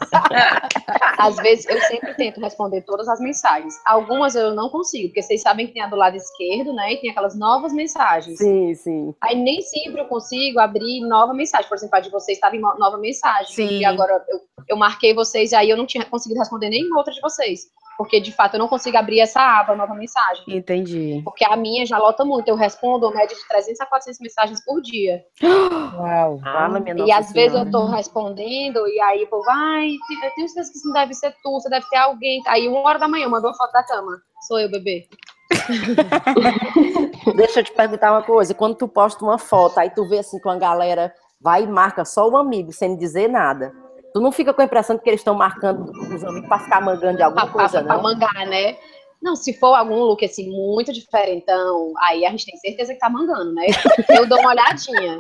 Às 1.19 1.37
vezes, 1.37 1.67
eu 1.69 1.81
sempre 1.83 2.15
tento 2.15 2.41
responder 2.41 2.83
todas 2.83 3.07
as 3.09 3.21
mensagens. 3.21 3.75
Algumas 3.87 4.35
eu 4.35 4.55
não 4.55 4.71
consigo, 4.71 5.09
porque 5.09 5.23
vocês 5.23 5.43
sabem 5.43 5.67
que 5.67 5.75
tem 5.75 5.83
a 5.83 5.87
do 5.87 5.97
lado 5.97 6.17
esquerdo, 6.17 6.73
né? 6.73 6.95
E 6.95 7.01
tem 7.01 7.11
aquelas 7.11 7.39
novas 7.39 7.73
mensagens. 7.73 8.39
Sim, 8.39 8.75
sim. 8.75 9.15
Aí 9.23 9.37
nem 9.37 9.61
sempre 9.61 10.01
eu 10.01 10.07
consigo 10.07 10.59
abrir 10.59 11.01
nova 11.07 11.35
mensagem. 11.35 11.69
Por 11.69 11.77
exemplo, 11.77 11.97
a 11.97 12.01
de 12.01 12.11
vocês 12.11 12.39
estava 12.39 12.57
em 12.57 12.61
nova 12.61 12.97
mensagem. 12.99 13.55
Sim. 13.55 13.79
E 13.79 13.85
agora 13.85 14.25
eu, 14.29 14.41
eu 14.71 14.77
marquei 14.77 15.15
vocês 15.15 15.53
e 15.53 15.55
aí 15.55 15.69
eu 15.69 15.77
não 15.77 15.87
tinha 15.87 16.05
conseguido 16.05 16.41
responder 16.41 16.71
nenhuma 16.71 16.99
outra 16.99 17.13
de 17.13 17.21
vocês. 17.21 17.61
Porque, 17.97 18.21
de 18.23 18.33
fato, 18.33 18.55
eu 18.55 18.59
não 18.59 18.69
consigo 18.69 18.97
abrir 18.97 19.21
essa 19.21 19.41
aba, 19.41 19.75
nova 19.75 19.95
mensagem. 19.95 20.45
Entendi. 20.49 21.21
Porque 21.25 21.45
a 21.45 21.57
minha 21.57 21.85
já 21.85 21.99
lota 21.99 22.25
muito. 22.25 22.49
Eu 22.49 22.57
respondo 22.57 23.07
uma 23.07 23.17
média 23.17 23.37
de 23.37 23.49
300 23.49 23.81
a 23.81 23.87
400 23.87 24.21
mensagens 24.21 24.65
por 24.65 24.81
dia. 24.81 25.23
Uau. 25.43 26.39
Fala, 26.39 26.81
minha 26.81 26.95
e 26.95 26.99
Nossa 26.99 27.19
às 27.19 27.33
vezes 27.33 27.59
eu 27.59 27.71
tô 27.71 27.87
respondendo 27.87 28.87
e 28.89 29.01
aí 29.01 29.25
o 29.25 29.27
povo, 29.27 29.45
ai, 29.49 29.91
eu 29.91 30.35
tenho 30.35 30.49
certeza 30.49 30.71
que 30.71 30.79
isso 30.79 30.87
não 30.87 30.95
deve 30.95 31.15
ser 31.15 31.35
tu, 31.43 31.53
você 31.53 31.69
deve 31.69 31.87
ter 31.89 31.97
alguém. 31.97 32.43
Aí, 32.47 32.69
uma 32.69 32.81
hora 32.81 32.99
da 32.99 33.09
manhã, 33.09 33.29
mandou 33.29 33.51
uma 33.51 33.57
foto 33.57 33.73
da 33.73 33.83
cama. 33.83 34.21
Sou 34.47 34.59
eu, 34.59 34.71
bebê. 34.71 35.07
Deixa 37.37 37.61
eu 37.61 37.65
te 37.65 37.73
perguntar 37.73 38.13
uma 38.13 38.23
coisa. 38.23 38.55
Quando 38.55 38.77
tu 38.77 38.89
posta 38.89 39.25
uma 39.25 39.39
foto, 39.39 39.79
aí 39.79 39.91
tu 39.91 40.09
vê 40.09 40.19
assim 40.19 40.41
com 40.41 40.51
a 40.51 40.57
galera, 40.57 41.13
vai 41.41 41.65
e 41.65 41.67
marca 41.67 42.05
só 42.05 42.29
o 42.29 42.37
amigo, 42.37 42.73
sem 42.73 42.97
dizer 42.97 43.29
nada. 43.29 43.73
Tu 44.13 44.21
não 44.21 44.31
fica 44.33 44.53
com 44.53 44.61
a 44.61 44.65
impressão 44.65 44.97
de 44.97 45.03
que 45.03 45.09
eles 45.11 45.21
estão 45.21 45.35
marcando 45.35 45.91
os 45.91 46.25
amigos 46.25 46.49
pra 46.49 46.59
ficar 46.59 46.81
mangando 46.81 47.17
de 47.17 47.23
alguma 47.23 47.45
pra, 47.45 47.53
coisa, 47.53 47.79
pra, 47.83 47.87
pra 47.87 47.97
não? 47.97 48.03
mangar, 48.03 48.47
né? 48.47 48.77
Não, 49.23 49.37
se 49.37 49.53
for 49.55 49.75
algum 49.75 50.01
look 50.01 50.25
assim 50.25 50.51
muito 50.51 50.93
diferentão, 50.93 51.93
aí 52.03 52.27
a 52.27 52.31
gente 52.31 52.45
tem 52.45 52.57
certeza 52.59 52.93
que 52.93 52.99
tá 52.99 53.09
mangando, 53.09 53.55
né? 53.55 53.67
Eu 54.11 54.27
dou 54.29 54.39
uma 54.41 54.51
olhadinha. 54.51 55.17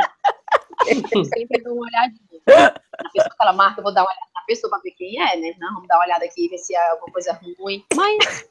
Eu 1.12 1.24
sempre 1.24 1.62
dou 1.62 1.74
uma 1.74 1.86
olhadinha. 1.86 2.74
A 2.98 3.08
pessoa 3.12 3.30
que 3.30 3.42
ela 3.42 3.52
marca, 3.52 3.80
eu 3.80 3.84
vou 3.84 3.94
dar 3.94 4.02
uma 4.02 4.08
olhada 4.10 4.26
na 4.34 4.40
pessoa 4.46 4.68
pra 4.70 4.80
ver 4.80 4.90
quem 4.90 5.20
é, 5.22 5.36
né? 5.36 5.54
Não, 5.60 5.74
vamos 5.74 5.88
dar 5.88 5.96
uma 5.98 6.04
olhada 6.04 6.24
aqui, 6.24 6.48
ver 6.48 6.58
se 6.58 6.74
é 6.74 6.90
alguma 6.90 7.12
coisa 7.12 7.38
ruim. 7.60 7.84
Mas, 7.94 8.44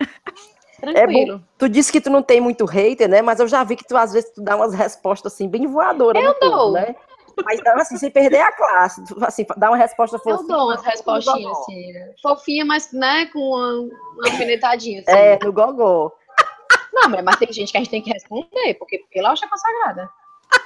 tranquilo. 0.79 1.43
Tu 1.57 1.67
disse 1.69 1.91
que 1.91 1.99
tu 2.01 2.09
não 2.09 2.23
tem 2.23 2.39
muito 2.39 2.63
hater, 2.65 3.09
né? 3.09 3.21
Mas 3.21 3.39
eu 3.41 3.47
já 3.47 3.61
vi 3.63 3.75
que 3.75 3.85
tu 3.85 3.97
às 3.97 4.13
vezes 4.13 4.31
tu 4.33 4.41
dá 4.41 4.55
umas 4.55 4.73
respostas 4.73 5.33
assim 5.33 5.49
bem 5.49 5.67
voadoras 5.67 6.23
Eu 6.23 6.33
povo, 6.35 6.55
dou. 6.55 6.71
né? 6.71 6.95
Mas 7.45 7.59
então, 7.59 7.75
assim, 7.77 7.97
sem 7.97 8.11
perder 8.11 8.41
a 8.41 8.51
classe. 8.51 9.03
Assim, 9.21 9.45
dá 9.57 9.69
uma 9.69 9.77
resposta 9.77 10.17
Eu 10.17 10.19
fofinha. 10.19 10.47
dou 10.47 10.67
umas 10.67 10.83
mas 10.83 10.93
respostinhas 10.93 11.57
assim, 11.59 11.93
né? 11.93 12.13
fofinha, 12.21 12.65
mas 12.65 12.91
né, 12.91 13.25
com 13.27 13.39
uma, 13.39 13.81
uma 13.81 14.27
alfinetadinha. 14.27 15.01
Assim. 15.01 15.11
É, 15.11 15.39
no 15.43 15.51
gogó. 15.51 16.11
Não, 16.93 17.09
mas 17.23 17.35
tem 17.37 17.51
gente 17.51 17.71
que 17.71 17.77
a 17.77 17.81
gente 17.81 17.89
tem 17.89 18.01
que 18.01 18.11
responder, 18.11 18.73
porque 18.75 19.03
pela 19.11 19.31
hoxa 19.31 19.47
consagrada. 19.47 20.09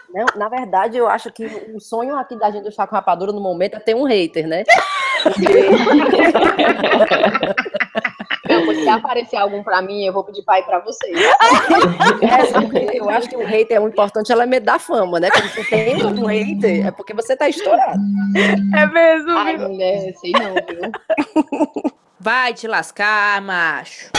Não, 0.10 0.26
na 0.36 0.50
verdade, 0.50 0.98
eu 0.98 1.08
acho 1.08 1.32
que 1.32 1.46
o 1.74 1.80
sonho 1.80 2.16
aqui 2.16 2.36
da 2.38 2.50
gente 2.50 2.64
do 2.64 2.72
Chá 2.72 2.88
com 2.88 2.96
Rapadura 2.96 3.32
no 3.32 3.42
momento 3.42 3.76
é 3.76 3.80
ter 3.80 3.96
um 3.96 4.04
hater, 4.04 4.48
né? 4.48 4.64
Porque 5.22 5.46
se 8.86 8.89
aparecer 8.89 9.36
algum 9.38 9.63
pra 9.63 9.82
mim, 9.82 10.04
eu 10.06 10.13
vou 10.13 10.24
pedir 10.24 10.43
pai 10.43 10.63
pra 10.63 10.80
vocês. 10.80 11.17
É, 12.21 12.98
eu 12.98 13.10
acho 13.10 13.30
que 13.30 13.36
o 13.36 13.45
hater 13.45 13.78
é 13.78 13.80
um 13.80 13.88
importante 13.88 14.32
elemento 14.32 14.63
da 14.63 14.80
fama, 14.80 15.19
né? 15.19 15.30
Quando 15.30 15.50
você 15.50 15.63
tem 15.65 16.06
um 16.06 16.26
hater, 16.26 16.88
é 16.88 16.91
porque 16.91 17.13
você 17.13 17.36
tá 17.36 17.48
estourado. 17.50 18.00
É 18.76 18.86
mesmo, 18.88 19.32
Ai, 19.32 19.58
mulher, 19.58 20.13
sei 20.15 20.32
não, 20.32 20.54
viu? 20.54 20.91
Vai 22.19 22.54
te 22.54 22.67
lascar, 22.67 23.41
macho. 23.41 24.10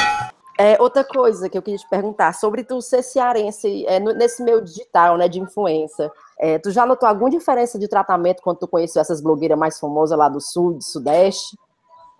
É, 0.59 0.81
outra 0.81 1.05
coisa 1.05 1.51
que 1.51 1.59
eu 1.59 1.63
queria 1.63 1.79
te 1.79 1.89
perguntar, 1.89 2.33
sobre 2.33 2.65
tu 2.65 2.81
ser 2.81 3.03
cearense 3.03 3.85
é, 3.87 4.01
no- 4.01 4.15
nesse 4.15 4.43
meio 4.43 4.63
digital, 4.65 5.19
né, 5.19 5.29
de 5.29 5.39
influência, 5.39 6.11
é, 6.39 6.59
tu 6.59 6.71
já 6.71 6.87
notou 6.87 7.07
alguma 7.07 7.29
diferença 7.29 7.79
de 7.79 7.87
tratamento 7.87 8.41
quando 8.43 8.59
tu 8.59 8.67
conheceu 8.69 9.03
essas 9.03 9.21
blogueiras 9.21 9.59
mais 9.59 9.79
famosas 9.79 10.17
lá 10.19 10.31
do 10.31 10.41
sul, 10.41 10.75
do 10.75 10.83
sudeste? 10.83 11.59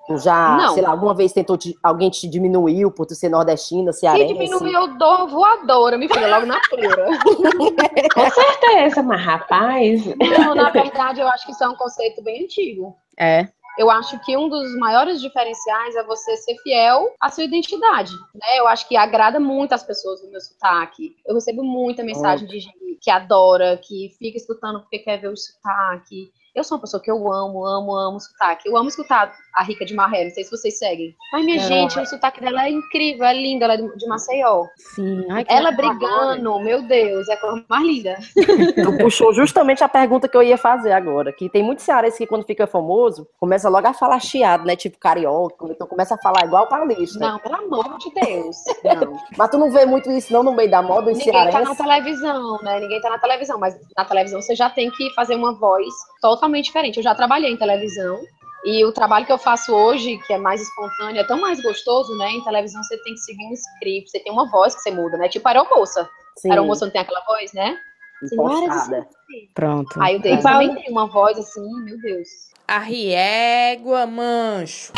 Tu 0.07 0.17
já, 0.19 0.57
Não. 0.57 0.75
sei 0.75 0.83
lá, 0.85 0.91
alguma 0.91 1.13
vez 1.15 1.33
tentou 1.33 1.57
te- 1.59 1.77
alguém 1.83 2.09
te 2.11 2.29
diminuiu 2.29 2.93
por 2.93 3.07
tu 3.07 3.15
ser 3.17 3.29
nordestina, 3.29 3.93
Se 3.93 4.01
cearense? 4.01 4.35
diminuir, 4.35 4.73
eu 4.73 4.97
dou 4.97 5.27
voadora, 5.27 5.99
me 5.99 6.07
filha, 6.09 6.29
logo 6.29 6.47
na 6.47 6.61
pleura. 6.69 7.07
Com 8.15 8.31
certeza, 8.31 9.03
mas 9.03 9.21
rapaz. 9.21 10.05
Não, 10.17 10.55
na 10.55 10.71
verdade, 10.71 11.21
eu 11.21 11.29
acho 11.29 11.45
que 11.47 11.53
isso 11.53 11.65
é 11.65 11.69
um 11.69 11.75
conceito 11.75 12.23
bem 12.23 12.45
antigo. 12.45 12.97
É. 13.19 13.49
Eu 13.79 13.91
acho 13.91 14.19
que 14.21 14.35
um 14.37 14.49
dos 14.49 14.75
maiores 14.79 15.21
diferenciais 15.21 15.97
é 15.97 16.03
você 16.05 16.35
ser 16.39 16.57
fiel 16.63 17.11
à 17.21 17.29
sua 17.29 17.45
identidade. 17.45 18.13
Né? 18.35 18.59
Eu 18.59 18.67
acho 18.69 18.89
que 18.89 18.97
agrada 18.97 19.39
muito 19.39 19.73
as 19.75 19.83
pessoas 19.83 20.23
o 20.23 20.31
meu 20.31 20.41
sotaque. 20.41 21.15
Eu 21.27 21.35
recebo 21.35 21.63
muita 21.63 22.03
mensagem 22.03 22.47
de 22.49 22.59
gente 22.61 22.99
que 23.03 23.11
adora, 23.11 23.77
que 23.83 24.15
fica 24.19 24.39
escutando 24.39 24.81
porque 24.81 25.01
quer 25.01 25.21
ver 25.21 25.29
o 25.29 25.37
sotaque. 25.37 26.31
Eu 26.57 26.65
sou 26.65 26.79
uma 26.79 26.81
pessoa 26.81 27.03
que 27.03 27.11
eu 27.11 27.31
amo, 27.31 27.67
amo, 27.67 27.95
amo 27.95 28.19
sotaque. 28.19 28.67
Eu 28.67 28.79
amo 28.79 28.89
escutar 28.89 29.31
a 29.55 29.63
Rica 29.63 29.85
de 29.85 29.95
Marré, 29.95 30.25
não 30.25 30.31
sei 30.31 30.43
se 30.43 30.51
vocês 30.51 30.79
seguem. 30.79 31.15
Mas, 31.31 31.45
minha 31.45 31.59
Não. 31.59 31.69
gente, 31.69 32.01
o 32.01 32.07
sotaque 32.07 32.41
dela 32.41 32.65
é 32.65 32.71
incrível, 32.71 33.27
é 33.27 33.35
lindo, 33.35 33.63
ela 33.63 33.75
é 33.75 33.77
de 33.77 34.07
Maceió. 34.07 34.65
Sim. 34.95 35.27
Ai, 35.31 35.45
Ela 35.49 35.71
brigando, 35.71 36.59
meu 36.61 36.81
Deus, 36.83 37.29
é 37.29 37.35
a 37.35 37.37
coisa 37.37 37.63
mais 37.69 37.87
linda. 37.87 38.17
Tu 38.35 38.99
puxou 38.99 39.35
justamente 39.35 39.85
a 39.85 39.89
pergunta 39.89 40.29
que 40.29 40.37
eu 40.37 40.43
ia 40.43 40.57
fazer 40.57 40.93
agora, 40.93 41.31
que 41.31 41.51
tem 41.51 41.63
muitos 41.63 41.85
cearenses 41.85 42.17
que 42.17 42.27
quando 42.27 42.47
fica 42.47 42.67
famoso, 42.67 43.29
começa 43.39 43.69
logo 43.69 43.87
a 43.87 43.93
falar 43.93 44.19
chiado, 44.21 44.65
né, 44.65 44.77
tipo 44.77 44.99
carioca, 44.99 45.67
então 45.69 45.87
começa 45.87 46.15
a 46.15 46.19
falar 46.19 46.47
igual 46.47 46.69
paulista. 46.69 47.19
Não, 47.19 47.39
pelo 47.39 47.57
amor 47.57 47.99
de 47.99 48.11
Deus. 48.15 48.57
Não. 48.83 49.21
Mas 49.37 49.51
tu 49.51 49.59
não 49.59 49.71
vê 49.71 49.85
muito 49.85 50.11
isso 50.11 50.33
não 50.33 50.43
no 50.43 50.55
meio 50.55 50.71
da 50.71 50.81
moda, 50.81 51.11
os 51.13 51.19
Ninguém 51.19 51.51
tá 51.51 51.61
na 51.61 51.75
televisão, 51.75 52.63
né? 52.63 52.81
Ninguém 52.81 53.01
tá 53.01 53.11
na 53.11 53.19
televisão, 53.19 53.59
mas 53.59 53.77
na 53.97 54.05
televisão 54.07 54.41
você 54.41 54.55
já 54.55 54.71
tem 54.71 54.91
que 54.91 55.11
fazer 55.11 55.35
uma 55.35 55.53
voz 55.53 55.87
totalmente 56.21 56.46
diferente. 56.67 56.97
Eu 56.97 57.03
já 57.03 57.15
trabalhei 57.15 57.51
em 57.51 57.57
televisão 57.57 58.21
e 58.65 58.85
o 58.85 58.93
trabalho 58.93 59.27
que 59.27 59.33
eu 59.33 59.39
faço 59.39 59.73
hoje, 59.75 60.19
que 60.27 60.33
é 60.33 60.39
mais 60.39 60.61
espontâneo, 60.61 61.21
é 61.21 61.25
tão 61.25 61.41
mais 61.41 61.63
gostoso, 61.63 62.17
né? 62.17 62.31
Em 62.31 62.45
televisão 62.45 62.83
você 62.83 62.97
tem 63.03 63.15
que 63.15 63.21
seguir 63.21 63.47
um 63.47 63.53
script, 63.53 64.11
você 64.11 64.21
tem 64.21 64.33
uma 64.33 64.51
voz 64.51 64.75
que 64.75 64.83
você 64.83 64.91
muda, 64.91 65.17
né? 65.17 65.29
Tipo 65.29 65.47
aeromoça. 65.49 66.09
Sim, 66.39 66.51
aeromoça 66.51 66.85
não 66.85 66.93
tem 66.93 67.01
aquela 67.01 67.25
voz, 67.25 67.53
né? 67.53 67.79
impostada. 68.23 69.07
Pronto. 69.55 70.01
Aí 70.01 70.17
o 70.17 70.21
David 70.21 70.43
também 70.43 70.75
tem 70.75 70.91
uma 70.91 71.07
voz 71.07 71.39
assim, 71.39 71.69
meu 71.85 72.01
Deus. 72.01 72.29
A 72.67 72.79
riégua, 72.79 74.07
mancho. 74.07 74.93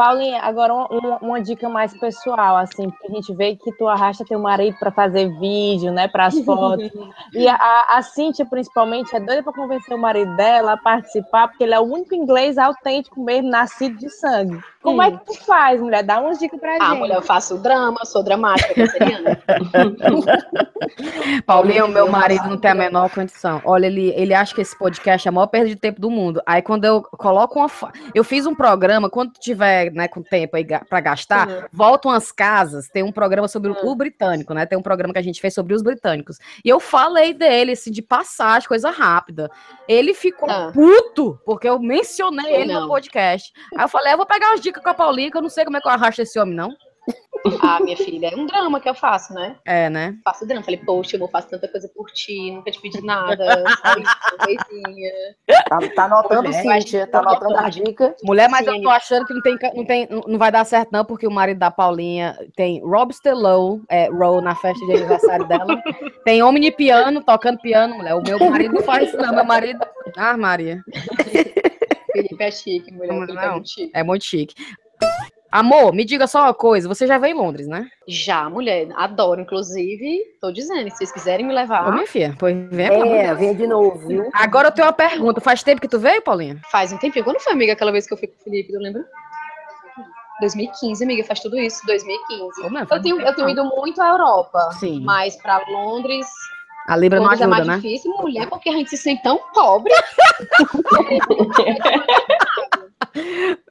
Paulinha, 0.00 0.40
agora 0.40 0.72
uma, 0.72 0.86
uma- 0.88 1.18
uma 1.18 1.40
dica 1.42 1.68
mais 1.68 1.92
pessoal, 1.98 2.56
assim, 2.56 2.88
porque 2.88 3.12
a 3.12 3.16
gente 3.16 3.34
vê 3.34 3.54
que 3.54 3.70
tu 3.72 3.86
arrasta 3.86 4.24
teu 4.24 4.38
marido 4.38 4.78
para 4.78 4.90
fazer 4.90 5.28
vídeo, 5.38 5.92
né, 5.92 6.08
para 6.08 6.24
as 6.24 6.40
fotos. 6.40 6.90
e 7.34 7.46
a, 7.46 7.54
a, 7.54 7.98
a 7.98 8.02
Cíntia, 8.02 8.46
principalmente, 8.46 9.14
é 9.14 9.20
doida 9.20 9.42
para 9.42 9.52
convencer 9.52 9.94
o 9.94 10.00
marido 10.00 10.34
dela 10.36 10.72
a 10.72 10.76
participar, 10.78 11.48
porque 11.48 11.64
ele 11.64 11.74
é 11.74 11.80
o 11.80 11.84
único 11.84 12.14
inglês 12.14 12.56
autêntico 12.56 13.22
mesmo, 13.22 13.50
nascido 13.50 13.98
de 13.98 14.08
sangue. 14.08 14.58
Como 14.82 15.02
é 15.02 15.10
que 15.10 15.18
tu 15.26 15.34
faz, 15.44 15.78
mulher? 15.78 16.02
Dá 16.02 16.18
umas 16.18 16.38
dicas 16.38 16.58
pra 16.58 16.76
Ah, 16.80 16.88
gente. 16.88 16.98
mulher, 17.00 17.16
eu 17.16 17.22
faço 17.22 17.58
drama, 17.58 17.98
sou 18.06 18.22
dramática, 18.24 18.72
canceriana. 18.72 19.36
Paulinho, 21.46 21.86
meu 21.88 22.10
marido 22.10 22.48
não 22.48 22.56
tem 22.56 22.70
a 22.70 22.74
menor 22.74 23.10
condição. 23.10 23.60
Olha, 23.64 23.84
ele, 23.86 24.08
ele 24.16 24.32
acha 24.32 24.54
que 24.54 24.60
esse 24.62 24.76
podcast 24.78 25.26
é 25.26 25.28
a 25.28 25.32
maior 25.32 25.46
perda 25.48 25.68
de 25.68 25.76
tempo 25.76 26.00
do 26.00 26.08
mundo. 26.10 26.40
Aí 26.46 26.62
quando 26.62 26.86
eu 26.86 27.02
coloco 27.02 27.58
uma. 27.58 27.68
fa- 27.68 27.92
Eu 28.14 28.24
fiz 28.24 28.46
um 28.46 28.54
programa, 28.54 29.10
quando 29.10 29.32
tu 29.34 29.40
tiver 29.40 29.89
né, 29.90 30.08
com 30.08 30.22
tempo 30.22 30.56
aí 30.56 30.64
pra 30.64 31.00
gastar, 31.00 31.48
Uhum. 31.48 31.62
volta 31.72 32.08
umas 32.08 32.30
casas, 32.32 32.88
tem 32.88 33.02
um 33.02 33.12
programa 33.12 33.48
sobre 33.48 33.70
o, 33.70 33.76
o 33.86 33.94
britânico, 33.94 34.52
né? 34.54 34.66
Tem 34.66 34.78
um 34.78 34.82
programa 34.82 35.12
que 35.12 35.18
a 35.18 35.22
gente 35.22 35.40
fez 35.40 35.54
sobre 35.54 35.74
os 35.74 35.82
britânicos. 35.82 36.38
E 36.64 36.68
eu 36.68 36.80
falei 36.80 37.34
dele, 37.34 37.72
assim, 37.72 37.90
de 37.90 38.02
passagem, 38.02 38.68
coisa 38.68 38.90
rápida. 38.90 39.50
Ele 39.88 40.14
ficou 40.14 40.50
Ah. 40.50 40.70
puto, 40.72 41.40
porque 41.44 41.68
eu 41.68 41.78
mencionei 41.78 42.52
ele 42.54 42.72
Não. 42.72 42.82
no 42.82 42.88
podcast. 42.88 43.52
Aí 43.76 43.84
eu 43.84 43.88
falei, 43.88 44.12
eu 44.12 44.16
vou 44.16 44.26
pegar 44.26 44.48
umas 44.50 44.60
dicas 44.60 44.82
com 44.82 44.88
a 44.88 44.94
Paulinha, 44.94 45.30
que 45.30 45.36
eu 45.36 45.42
não 45.42 45.48
sei 45.50 45.64
como 45.64 45.76
é 45.76 45.80
que 45.80 45.86
eu 45.88 45.92
arrasto 45.92 46.22
esse 46.22 46.38
homem, 46.38 46.54
não. 46.54 46.70
Ah, 47.62 47.80
minha 47.80 47.96
filha, 47.96 48.30
é 48.32 48.36
um 48.36 48.46
drama 48.46 48.80
que 48.80 48.88
eu 48.88 48.94
faço, 48.94 49.32
né? 49.32 49.56
É, 49.64 49.88
né? 49.88 50.16
faço 50.24 50.46
drama. 50.46 50.62
Falei, 50.62 50.80
poxa, 50.84 51.16
eu 51.16 51.20
vou 51.20 51.28
fazer 51.28 51.48
tanta 51.48 51.68
coisa 51.68 51.88
por 51.94 52.10
ti, 52.10 52.50
nunca 52.50 52.70
te 52.70 52.80
pedi 52.80 53.02
nada, 53.02 53.44
coisinha. 54.44 55.12
Tá, 55.68 55.78
tá 55.94 56.04
anotando, 56.04 56.48
Mulher, 56.48 56.82
Cíntia, 56.82 57.06
tá 57.06 57.20
anotando 57.20 57.56
a 57.56 57.68
dica. 57.68 58.14
Mulher, 58.22 58.48
mas 58.48 58.66
Sim, 58.66 58.76
eu 58.76 58.82
tô 58.82 58.90
achando 58.90 59.26
que 59.26 59.34
não, 59.34 59.42
tem, 59.42 59.58
não, 59.74 59.84
tem, 59.84 60.08
não 60.26 60.38
vai 60.38 60.52
dar 60.52 60.64
certo, 60.64 60.90
não, 60.92 61.04
porque 61.04 61.26
o 61.26 61.30
marido 61.30 61.58
da 61.58 61.70
Paulinha 61.70 62.36
tem 62.56 62.80
Rob 62.82 63.12
Stellow, 63.12 63.80
é, 63.88 64.08
Row 64.08 64.40
na 64.40 64.54
festa 64.54 64.84
de 64.86 64.92
aniversário 64.92 65.46
dela. 65.46 65.82
Tem 66.24 66.42
homem 66.42 66.62
de 66.62 66.70
piano, 66.70 67.22
tocando 67.22 67.58
piano, 67.58 67.96
mulher. 67.96 68.14
O 68.14 68.22
meu 68.22 68.38
marido 68.50 68.74
não 68.74 68.82
faz 68.82 69.08
isso, 69.08 69.16
não. 69.16 69.34
Meu 69.34 69.44
marido. 69.44 69.80
Ah, 70.16 70.36
Maria. 70.36 70.82
Felipe 72.12 72.42
é 72.42 72.50
chique, 72.50 72.92
mulher. 72.92 73.12
Não, 73.12 73.40
é 73.40 73.50
muito 73.50 73.70
chique. 73.70 73.90
É 73.94 74.02
muito 74.02 74.24
chique. 74.24 74.54
Amor, 75.52 75.92
me 75.92 76.04
diga 76.04 76.26
só 76.28 76.42
uma 76.44 76.54
coisa. 76.54 76.86
Você 76.88 77.06
já 77.06 77.18
veio 77.18 77.34
em 77.34 77.38
Londres, 77.38 77.66
né? 77.66 77.88
Já, 78.06 78.48
mulher, 78.48 78.88
adoro, 78.96 79.40
inclusive. 79.40 80.20
Tô 80.40 80.52
dizendo, 80.52 80.88
se 80.90 80.96
vocês 80.98 81.10
quiserem 81.12 81.44
me 81.44 81.52
levar, 81.52 81.88
Ô, 81.88 81.92
minha 81.92 82.06
filha, 82.06 82.36
pois 82.38 82.54
vem, 82.70 82.86
É, 82.86 83.34
vem 83.34 83.54
de 83.56 83.66
novo, 83.66 84.06
viu? 84.06 84.30
Agora 84.32 84.68
eu 84.68 84.72
tenho 84.72 84.86
uma 84.86 84.92
pergunta. 84.92 85.40
Faz 85.40 85.62
tempo 85.64 85.80
que 85.80 85.88
tu 85.88 85.98
veio, 85.98 86.22
Paulinha? 86.22 86.60
faz 86.70 86.92
um 86.92 86.98
tempinho. 86.98 87.24
Quando 87.24 87.40
foi, 87.40 87.52
amiga, 87.52 87.72
aquela 87.72 87.90
vez 87.90 88.06
que 88.06 88.12
eu 88.14 88.16
fui 88.18 88.28
com 88.28 88.34
o 88.40 88.44
Felipe, 88.44 88.72
eu 88.72 88.80
lembro? 88.80 89.02
2015, 90.40 91.02
amiga, 91.04 91.24
faz 91.24 91.40
tudo 91.40 91.58
isso, 91.58 91.84
2015. 91.84 92.62
Ô, 92.62 92.70
mulher, 92.70 92.86
faz 92.86 92.98
Eu 92.98 93.02
tenho, 93.02 93.20
eu 93.20 93.34
tenho 93.34 93.48
ido 93.50 93.64
muito 93.64 94.00
à 94.00 94.08
Europa, 94.08 94.70
Sim. 94.78 95.00
mas 95.04 95.36
pra 95.36 95.60
Londres, 95.68 96.26
A 96.88 96.96
Libra 96.96 97.18
não 97.18 97.24
Londres 97.26 97.40
é 97.40 97.44
ajuda, 97.44 97.56
mais 97.56 97.66
né? 97.68 97.76
difícil, 97.76 98.10
mulher, 98.16 98.48
porque 98.48 98.70
a 98.70 98.72
gente 98.72 98.88
se 98.88 98.96
sente 98.96 99.22
tão 99.22 99.38
pobre. 99.52 99.92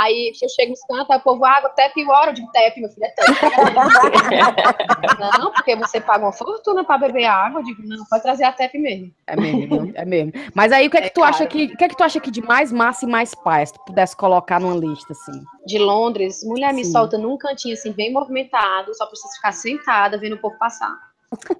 Aí 0.00 0.32
eu 0.40 0.48
chego 0.48 0.70
nos 0.70 0.80
cantos, 0.84 1.10
aí 1.10 1.18
o 1.18 1.20
povo, 1.20 1.44
água, 1.44 1.68
tap 1.68 1.92
water, 1.94 2.30
eu 2.30 2.32
digo, 2.32 2.50
tap, 2.52 2.74
meu 2.78 2.88
filho, 2.88 3.04
é 3.04 3.10
tap. 3.10 3.28
não, 5.38 5.52
porque 5.52 5.76
você 5.76 6.00
paga 6.00 6.24
uma 6.24 6.32
fortuna 6.32 6.82
pra 6.82 6.96
beber 6.96 7.26
água, 7.26 7.60
eu 7.60 7.64
digo, 7.64 7.82
não, 7.84 8.02
pode 8.06 8.22
trazer 8.22 8.44
a 8.44 8.52
tap 8.52 8.72
mesmo. 8.74 9.12
É 9.26 9.36
mesmo, 9.36 9.92
é 9.94 10.04
mesmo. 10.06 10.32
Mas 10.54 10.72
aí 10.72 10.86
o 10.86 10.90
que 10.90 10.96
é 10.96 11.00
que 11.02 11.06
É 11.08 11.10
tu 11.10 11.22
acha 11.22 11.46
que. 11.46 11.64
O 11.66 11.76
que 11.76 11.84
é 11.84 11.88
que 11.88 11.96
tu 11.96 12.02
acha 12.02 12.18
que 12.18 12.30
de 12.30 12.40
mais 12.40 12.72
massa 12.72 13.04
e 13.04 13.08
mais 13.08 13.34
paz, 13.34 13.68
se 13.68 13.74
tu 13.74 13.84
pudesse 13.84 14.16
colocar 14.16 14.58
numa 14.58 14.74
lista, 14.74 15.12
assim? 15.12 15.44
De 15.66 15.78
Londres, 15.78 16.42
mulher 16.44 16.72
me 16.72 16.82
Sim. 16.82 16.92
solta 16.92 17.18
num 17.18 17.36
cantinho 17.36 17.74
assim, 17.74 17.92
bem 17.92 18.10
movimentado, 18.10 18.94
só 18.94 19.04
precisa 19.04 19.34
ficar 19.34 19.52
sentada 19.52 20.16
vendo 20.16 20.36
o 20.36 20.40
povo 20.40 20.56
passar. 20.58 21.09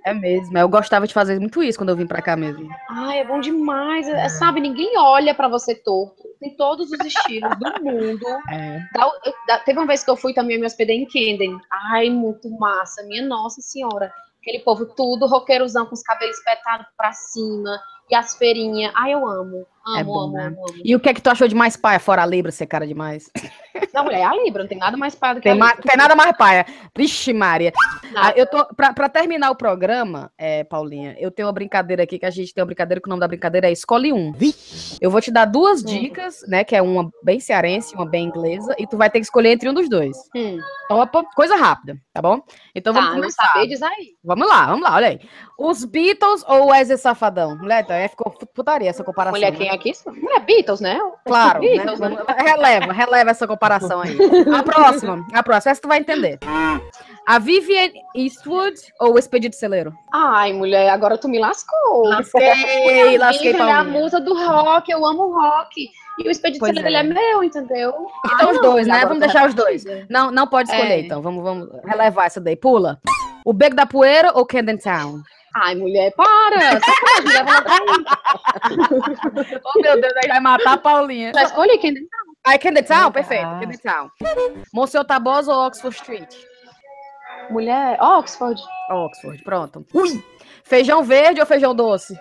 É 0.05 0.13
mesmo. 0.13 0.57
Eu 0.59 0.69
gostava 0.69 1.07
de 1.07 1.15
fazer 1.15 1.39
muito 1.39 1.63
isso 1.63 1.79
quando 1.79 1.91
eu 1.91 1.97
vim 1.97 2.07
pra 2.07 2.21
cá 2.21 2.37
mesmo. 2.37 2.69
Ai, 2.89 3.21
é 3.21 3.25
bom 3.25 3.39
demais. 3.41 4.09
é, 4.09 4.29
sabe, 4.29 4.61
ninguém 4.61 4.99
olha 4.99 5.35
pra 5.35 5.49
você 5.49 5.75
torto. 5.75 6.23
Tem 6.41 6.57
todos 6.57 6.91
os 6.91 6.99
estilos 7.05 7.51
do 7.59 7.85
mundo. 7.85 8.27
É. 8.51 8.81
Dá- 8.95 9.11
eu- 9.25 9.33
dá- 9.47 9.59
teve 9.61 9.79
uma 9.79 9.87
vez 9.87 10.03
que 10.03 10.11
eu 10.11 10.17
fui 10.17 10.35
também 10.35 10.59
me 10.59 10.67
hospedei 10.67 10.97
em 10.97 11.07
Camden. 11.07 11.57
Ai, 11.93 12.11
muito 12.11 12.51
massa, 12.59 13.03
minha 13.05 13.25
nossa 13.27 13.61
senhora. 13.61 14.13
Aquele 14.41 14.61
povo 14.61 14.87
tudo 14.87 15.27
roqueirozão 15.27 15.87
com 15.87 15.95
os 15.95 16.03
cabelos 16.03 16.37
espetados 16.39 16.87
pra 16.97 17.13
cima 17.13 17.79
e 18.11 18.15
as 18.15 18.37
feirinhas. 18.37 18.93
Ai, 18.97 19.15
eu 19.15 19.27
amo. 19.27 19.67
Amo, 19.87 19.99
É 19.99 20.05
bom, 20.05 20.21
amo, 20.25 20.33
né? 20.35 20.47
amo, 20.49 20.57
amo. 20.69 20.81
E 20.85 20.95
o 20.95 21.01
que 21.01 21.09
é 21.09 21.15
que 21.15 21.23
tu 21.23 21.31
achou 21.31 21.49
de 21.49 21.55
mais 21.55 21.75
paia, 21.75 21.99
fora 21.99 22.23
a 22.23 22.27
Libra 22.27 22.53
ser 22.53 22.67
cara 22.67 22.87
demais? 22.87 23.31
Não, 23.95 24.05
mulher, 24.05 24.21
é 24.21 24.25
a 24.25 24.35
Libra, 24.35 24.63
não 24.63 24.69
tem 24.69 24.79
nada 24.79 24.97
mais 24.97 25.15
paia 25.15 25.35
do 25.35 25.41
que 25.41 25.49
Tem, 25.51 25.53
a 25.53 25.67
Libra. 25.67 25.83
tem 25.83 25.97
nada 25.97 26.15
mais 26.15 26.37
paia. 26.37 26.67
Vixe, 26.97 27.33
Maria. 27.33 27.73
Ah, 28.15 28.33
eu 28.37 28.47
tô, 28.47 28.65
pra, 28.75 28.93
pra 28.93 29.09
terminar 29.09 29.51
o 29.51 29.55
programa, 29.57 30.31
é, 30.37 30.63
Paulinha, 30.65 31.17
eu 31.19 31.31
tenho 31.31 31.47
uma 31.49 31.53
brincadeira 31.53 32.03
aqui, 32.03 32.19
que 32.19 32.27
a 32.27 32.31
gente 32.31 32.53
tem 32.53 32.61
uma 32.63 32.67
brincadeira, 32.67 33.01
que 33.01 33.09
o 33.09 33.11
nome 33.11 33.21
da 33.21 33.27
brincadeira 33.29 33.69
é 33.69 33.73
Escolhe 33.73 34.13
Um. 34.13 34.33
Eu 35.01 35.11
vou 35.11 35.21
te 35.21 35.31
dar 35.33 35.45
duas 35.47 35.83
dicas, 35.83 36.43
né, 36.47 36.63
que 36.63 36.77
é 36.77 36.83
uma 36.83 37.09
bem 37.25 37.41
cearense 37.41 37.95
e 37.95 37.97
uma 37.97 38.07
bem 38.07 38.27
inglesa, 38.27 38.75
e 38.79 38.87
tu 38.87 38.97
vai 38.97 39.09
ter 39.09 39.19
que 39.21 39.25
escolher 39.25 39.51
entre 39.53 39.69
um 39.69 39.75
dos 39.75 39.89
dois. 39.89 40.17
Hum, 40.37 40.59
Topa? 40.89 41.25
Coisa 41.35 41.57
rápida, 41.57 41.97
tá 42.13 42.21
bom? 42.21 42.43
Então 42.75 42.93
tá, 42.93 43.01
vamos 43.01 43.15
começar. 43.17 43.47
saber, 43.47 43.67
diz 43.69 43.83
aí. 43.83 44.15
Vamos 44.23 44.47
lá, 44.47 44.67
vamos 44.67 44.83
lá, 44.83 44.95
olha 44.97 45.09
aí. 45.09 45.21
Os 45.59 45.85
Beatles 45.85 46.45
ou 46.47 46.65
o 46.65 46.71
Wesley 46.71 46.99
Safadão? 46.99 47.57
Mulher, 47.57 47.83
então 47.83 47.97
é, 48.01 48.09
ficou 48.09 48.33
putaria 48.55 48.89
essa 48.91 49.05
comparação. 49.05 49.39
Mulher, 49.39 49.53
né? 49.53 49.59
quem 49.59 49.69
é 49.69 49.79
que 49.79 49.91
isso? 49.91 50.11
Mulher, 50.11 50.41
Beatles, 50.41 50.81
né? 50.81 50.99
Claro, 51.25 51.61
né? 51.61 51.69
Beatles, 51.69 52.01
né? 52.01 52.17
releva, 52.39 52.93
releva 52.93 53.31
essa 53.31 53.47
comparação 53.47 54.01
aí. 54.01 54.17
A 54.55 54.63
próxima, 54.63 55.27
a 55.33 55.43
próxima, 55.43 55.73
essa 55.73 55.81
tu 55.81 55.89
vai 55.89 55.99
entender. 55.99 56.39
A 57.27 57.39
Vivian 57.39 57.91
Eastwood 58.15 58.77
ou 59.01 59.15
o 59.15 59.19
Expedito 59.19 59.55
Celeiro? 59.57 59.93
Ai, 60.13 60.53
mulher, 60.53 60.89
agora 60.89 61.17
tu 61.17 61.29
me 61.29 61.39
lascou. 61.39 62.05
Lasquei, 62.05 63.19
lasquei, 63.19 63.53
Vivian 63.53 63.69
é 63.69 63.73
a 63.73 63.85
musa 63.85 64.21
do 64.21 64.35
rock, 64.35 64.91
eu 64.91 65.05
amo 65.05 65.33
rock. 65.33 65.89
E 66.19 66.29
o 66.29 66.31
Expedito 66.31 66.61
Pois 66.61 66.75
Celeiro, 66.75 66.97
é. 66.97 67.01
ele 67.01 67.11
é 67.11 67.15
meu, 67.15 67.45
entendeu? 67.45 67.95
Então 68.27 68.51
os 68.51 68.61
dois, 68.61 68.87
né? 68.87 69.01
Vamos 69.01 69.19
tu 69.19 69.21
deixar 69.21 69.49
os 69.49 69.55
dois. 69.55 69.85
Não, 70.09 70.31
não 70.31 70.47
pode 70.47 70.71
escolher, 70.71 70.95
É. 70.95 71.01
então. 71.01 71.23
Vamos, 71.23 71.43
vamos 71.43 71.69
relevar 71.85 72.27
essa 72.27 72.41
daí. 72.41 72.57
Pula. 72.57 73.01
O 73.45 73.53
Beco 73.53 73.75
da 73.75 73.87
Poeira 73.87 74.33
ou 74.35 74.45
Camden 74.45 74.77
Town? 74.77 75.23
Ai, 75.55 75.75
mulher, 75.75 76.13
para! 76.15 76.81
Sacanagem, 76.81 77.25
me 77.25 77.33
leva 77.33 77.53
logo 77.53 77.71
aí. 77.71 78.05
Oh, 79.65 79.81
meu 79.81 80.01
Deus, 80.01 80.13
aí 80.23 80.29
vai 80.29 80.41
matar 80.41 80.75
a 80.75 80.79
Paulinha. 80.79 81.33
Já 81.35 81.43
escolhi 81.45 81.79
quem 81.79 81.95
Aí, 82.45 82.59
Camden 82.59 82.85
Town? 82.85 83.13
Perfeito, 83.13 83.43
Camden 83.43 83.79
Town. 83.79 84.11
Monsenhor 84.73 85.05
Tabosa 85.05 85.53
ou 85.53 85.67
Oxford 85.67 85.97
Street? 85.97 86.35
Mulher, 87.51 87.99
Oxford. 88.01 88.61
Oxford, 88.91 89.43
pronto. 89.43 89.85
Ui! 89.93 90.25
Feijão 90.65 91.03
verde 91.03 91.41
ou 91.41 91.47
feijão 91.47 91.75
doce? 91.75 92.15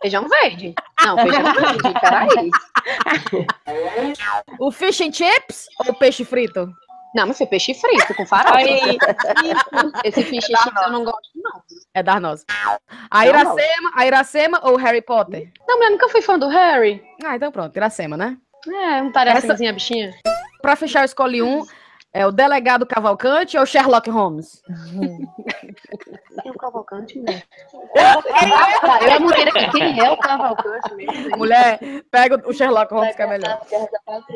Feijão 0.00 0.28
verde. 0.28 0.74
Não, 1.04 1.16
feijão 1.16 1.42
verde, 1.42 2.00
peraí. 2.00 2.50
O 4.60 4.70
fish 4.70 5.00
and 5.00 5.12
chips 5.12 5.66
ou 5.86 5.94
peixe 5.94 6.24
frito? 6.24 6.72
Não, 7.14 7.26
mas 7.26 7.38
foi 7.38 7.46
peixe 7.46 7.74
frito 7.74 8.14
com 8.14 8.26
farofa. 8.26 8.56
Aí, 8.56 8.98
Esse 10.04 10.22
fish 10.22 10.44
and 10.50 10.56
chips 10.62 10.82
eu 10.82 10.92
não 10.92 11.04
gosto, 11.04 11.30
não. 11.34 11.62
É 11.94 12.02
das 12.02 12.20
nossas. 12.20 12.46
A 13.10 13.26
Iracema, 13.26 13.92
a 13.94 14.06
Iracema 14.06 14.60
ou 14.62 14.76
Harry 14.76 15.02
Potter? 15.02 15.50
Não, 15.66 15.76
mulher, 15.76 15.90
nunca 15.90 16.08
fui 16.08 16.20
fã 16.20 16.38
do 16.38 16.48
Harry. 16.48 17.02
Ah, 17.24 17.36
então 17.36 17.50
pronto, 17.50 17.74
Iracema, 17.76 18.16
né? 18.16 18.36
É, 18.68 19.02
um 19.02 19.10
tarefazinha, 19.10 19.72
bichinha. 19.72 20.12
Pra 20.60 20.76
fechar, 20.76 21.00
eu 21.00 21.06
escolhi 21.06 21.42
um. 21.42 21.64
É 22.12 22.26
o 22.26 22.32
Delegado 22.32 22.86
Cavalcante 22.86 23.58
ou 23.58 23.66
Sherlock 23.66 24.08
Holmes? 24.08 24.62
Quem 26.42 26.48
é 26.48 26.50
o 26.50 26.54
Cavalcante, 26.54 27.18
mulher? 27.18 27.44
Tá, 27.94 28.98
eu 29.02 29.08
ia 29.08 29.20
manter 29.20 29.48
aqui. 29.48 29.70
Quem 29.70 30.00
é 30.00 30.10
o 30.10 30.16
Cavalcante 30.16 30.94
mesmo? 30.94 31.36
Mulher, 31.36 31.78
pega 32.10 32.42
o 32.48 32.52
Sherlock 32.52 32.92
Holmes 32.92 33.14
que 33.14 33.22
é 33.22 33.26
melhor. 33.26 33.60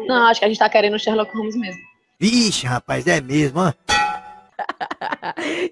Não, 0.07 0.27
acho 0.27 0.41
que 0.41 0.45
a 0.45 0.49
gente 0.49 0.59
tá 0.59 0.69
querendo 0.69 0.95
o 0.95 0.99
Sherlock 0.99 1.35
Holmes 1.35 1.57
mesmo. 1.57 1.81
Vixe, 2.23 2.67
rapaz, 2.69 3.05
é 3.09 3.21
mesmo, 3.21 3.59
ó. 3.61 3.73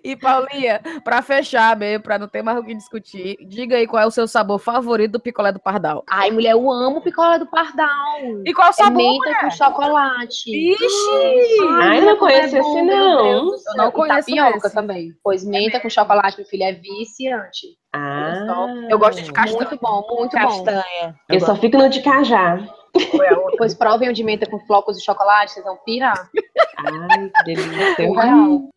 E 0.02 0.16
Paulinha, 0.16 0.80
pra 1.04 1.22
fechar 1.22 1.76
mesmo, 1.76 2.02
pra 2.02 2.18
não 2.18 2.26
ter 2.26 2.42
mais 2.42 2.58
o 2.58 2.64
que 2.64 2.74
discutir, 2.74 3.36
diga 3.46 3.76
aí 3.76 3.86
qual 3.86 4.02
é 4.02 4.06
o 4.06 4.10
seu 4.10 4.26
sabor 4.26 4.58
favorito 4.58 5.12
do 5.12 5.20
picolé 5.20 5.52
do 5.52 5.60
Pardal. 5.60 6.02
Ai, 6.10 6.30
mulher, 6.32 6.52
eu 6.52 6.70
amo 6.70 7.00
picolé 7.00 7.38
do 7.38 7.46
Pardal. 7.46 7.88
E 8.44 8.52
qual 8.52 8.66
é 8.66 8.70
o 8.70 8.72
É 8.72 8.72
sabor? 8.72 8.96
menta 8.96 9.40
com 9.40 9.50
chocolate. 9.50 10.50
Ixi! 10.50 11.58
Ai, 11.80 12.00
não 12.00 12.16
conheço 12.16 12.56
é 12.56 12.60
bom, 12.60 12.72
esse, 12.78 12.82
meu 12.82 12.96
não. 12.96 13.22
Deus 13.22 13.62
do 13.64 13.70
Eu 13.70 13.76
não 13.76 13.90
conheço 13.92 14.18
tapioca 14.18 14.66
esse. 14.66 14.74
também. 14.74 15.12
Pois 15.22 15.44
menta 15.44 15.78
com 15.78 15.88
chocolate, 15.88 16.36
meu 16.38 16.46
filho, 16.46 16.64
é 16.64 16.72
viciante. 16.72 17.66
Ah, 17.94 18.66
Eu 18.88 18.98
gosto 18.98 19.22
de 19.22 19.32
castanha. 19.32 19.56
Muito 19.56 19.78
bom, 19.80 20.06
muito 20.18 20.32
bom. 20.36 20.46
castanha. 20.64 21.14
eu 21.28 21.40
só 21.40 21.54
fico 21.54 21.76
no 21.78 21.88
de 21.88 22.02
cajá. 22.02 22.58
Depois 23.50 23.74
provem 23.74 24.08
o 24.08 24.12
de 24.12 24.24
menta 24.24 24.48
com 24.48 24.58
flocos 24.60 24.96
de 24.96 25.04
chocolate, 25.04 25.52
vocês 25.52 25.64
vão 25.64 25.76
pirar. 25.84 26.28
Ai, 26.78 27.30
que 27.36 27.44
delícia. 27.44 28.12
Real. 28.12 28.68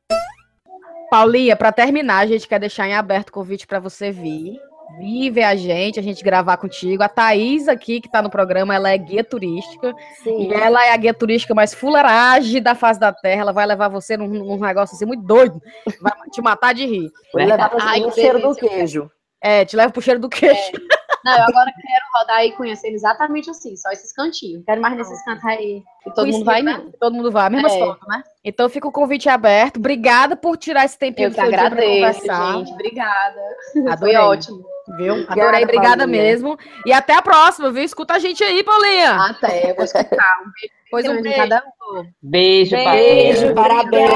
Paulinha, 1.10 1.56
pra 1.56 1.72
terminar, 1.72 2.20
a 2.20 2.26
gente 2.26 2.48
quer 2.48 2.60
deixar 2.60 2.88
em 2.88 2.96
aberto 2.96 3.30
o 3.30 3.34
convite 3.34 3.68
pra 3.68 3.80
você 3.80 4.12
vir. 4.12 4.60
Vir 5.00 5.32
ver 5.32 5.44
a 5.44 5.56
gente, 5.56 6.00
a 6.00 6.04
gente 6.04 6.24
gravar 6.24 6.58
contigo. 6.58 7.02
A 7.02 7.10
Thaís 7.10 7.68
aqui, 7.68 8.02
que 8.02 8.12
tá 8.12 8.22
no 8.22 8.30
programa, 8.30 8.76
ela 8.76 8.90
é 8.90 8.98
guia 8.98 9.24
turística. 9.24 9.94
Sim. 10.24 10.50
E 10.50 10.54
ela 10.54 10.86
é 10.86 10.92
a 10.92 10.98
guia 10.98 11.14
turística 11.14 11.54
mais 11.56 11.74
fuleiragem 11.74 12.62
da 12.62 12.76
face 12.76 13.00
da 13.00 13.12
terra. 13.12 13.42
Ela 13.42 13.52
vai 13.52 13.66
levar 13.66 13.90
você 13.90 14.18
num, 14.18 14.28
num 14.28 14.60
negócio 14.60 14.96
assim 14.96 15.06
muito 15.06 15.24
doido. 15.24 15.62
Vai 16.02 16.14
te 16.32 16.42
matar 16.42 16.74
de 16.74 16.86
rir. 16.86 17.12
Vou 17.32 17.44
levar 17.44 17.72
Ai, 17.80 18.02
você 18.02 18.22
cheiro 18.22 18.40
do 18.40 18.56
queijo. 18.56 19.10
É, 19.42 19.66
te 19.66 19.76
leva 19.76 19.92
pro 19.92 20.02
cheiro 20.02 20.20
do 20.20 20.30
queixo. 20.30 20.72
Não, 21.24 21.38
eu 21.38 21.44
agora 21.44 21.72
quero 21.72 22.06
rodar 22.16 22.38
aí 22.38 22.52
conhecendo 22.54 22.94
exatamente 22.96 23.50
assim, 23.50 23.76
só 23.76 23.90
esses 23.92 24.12
cantinhos. 24.14 24.64
Quero 24.66 24.82
mais 24.82 24.96
nesses 24.98 25.24
cantos 25.24 25.46
aí. 25.46 25.82
Que 26.04 26.14
todo 26.14 26.28
mundo 26.28 26.46
vai, 26.46 26.62
né? 26.62 26.86
Todo 27.00 27.14
mundo 27.16 27.32
vai, 27.32 27.50
mesmas 27.50 27.72
É. 27.74 27.80
fotos, 27.80 28.08
né? 28.08 28.24
Então 28.44 28.68
fica 28.70 28.88
o 28.88 28.92
convite 28.92 29.30
aberto. 29.30 29.78
Obrigada 29.78 30.36
por 30.36 30.58
tirar 30.58 30.84
esse 30.86 30.98
tempinho 30.98 31.28
Eu 31.28 31.30
do 31.32 31.36
dia 31.36 31.44
pra 31.50 31.66
agradeço, 31.68 32.20
conversar. 32.22 32.54
gente. 32.58 32.72
Obrigada. 32.74 33.42
Adorei. 33.92 34.16
Foi 34.16 34.24
ótimo. 34.24 34.74
Viu? 34.98 35.14
Obrigada, 35.14 35.42
Adorei, 35.42 35.64
obrigada 35.64 35.98
Paulinha. 36.00 36.22
mesmo. 36.24 36.58
E 36.86 36.92
até 36.92 37.14
a 37.16 37.22
próxima, 37.22 37.72
viu? 37.72 37.84
Escuta 37.84 38.16
a 38.16 38.20
gente 38.20 38.44
aí, 38.44 38.62
Paulinha. 38.66 39.16
Até, 39.30 39.72
eu 39.72 39.76
vou 39.76 39.86
escutar. 39.86 40.42
Um 40.42 40.52
beijo 40.52 40.74
Pois 40.92 41.08
um 41.08 41.22
beijo. 41.22 41.38
cada 41.38 41.64
um. 41.96 42.04
Beijo, 42.22 42.76
Beijo, 42.76 43.54
parabéns. 43.56 44.10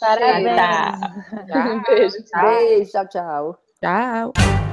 Parabéns. 0.00 1.00
Beijo. 1.88 2.24
Tchau. 2.24 2.40
Beijo, 2.48 2.90
tchau, 2.92 3.08
tchau. 3.08 3.58
Tchau. 3.82 4.67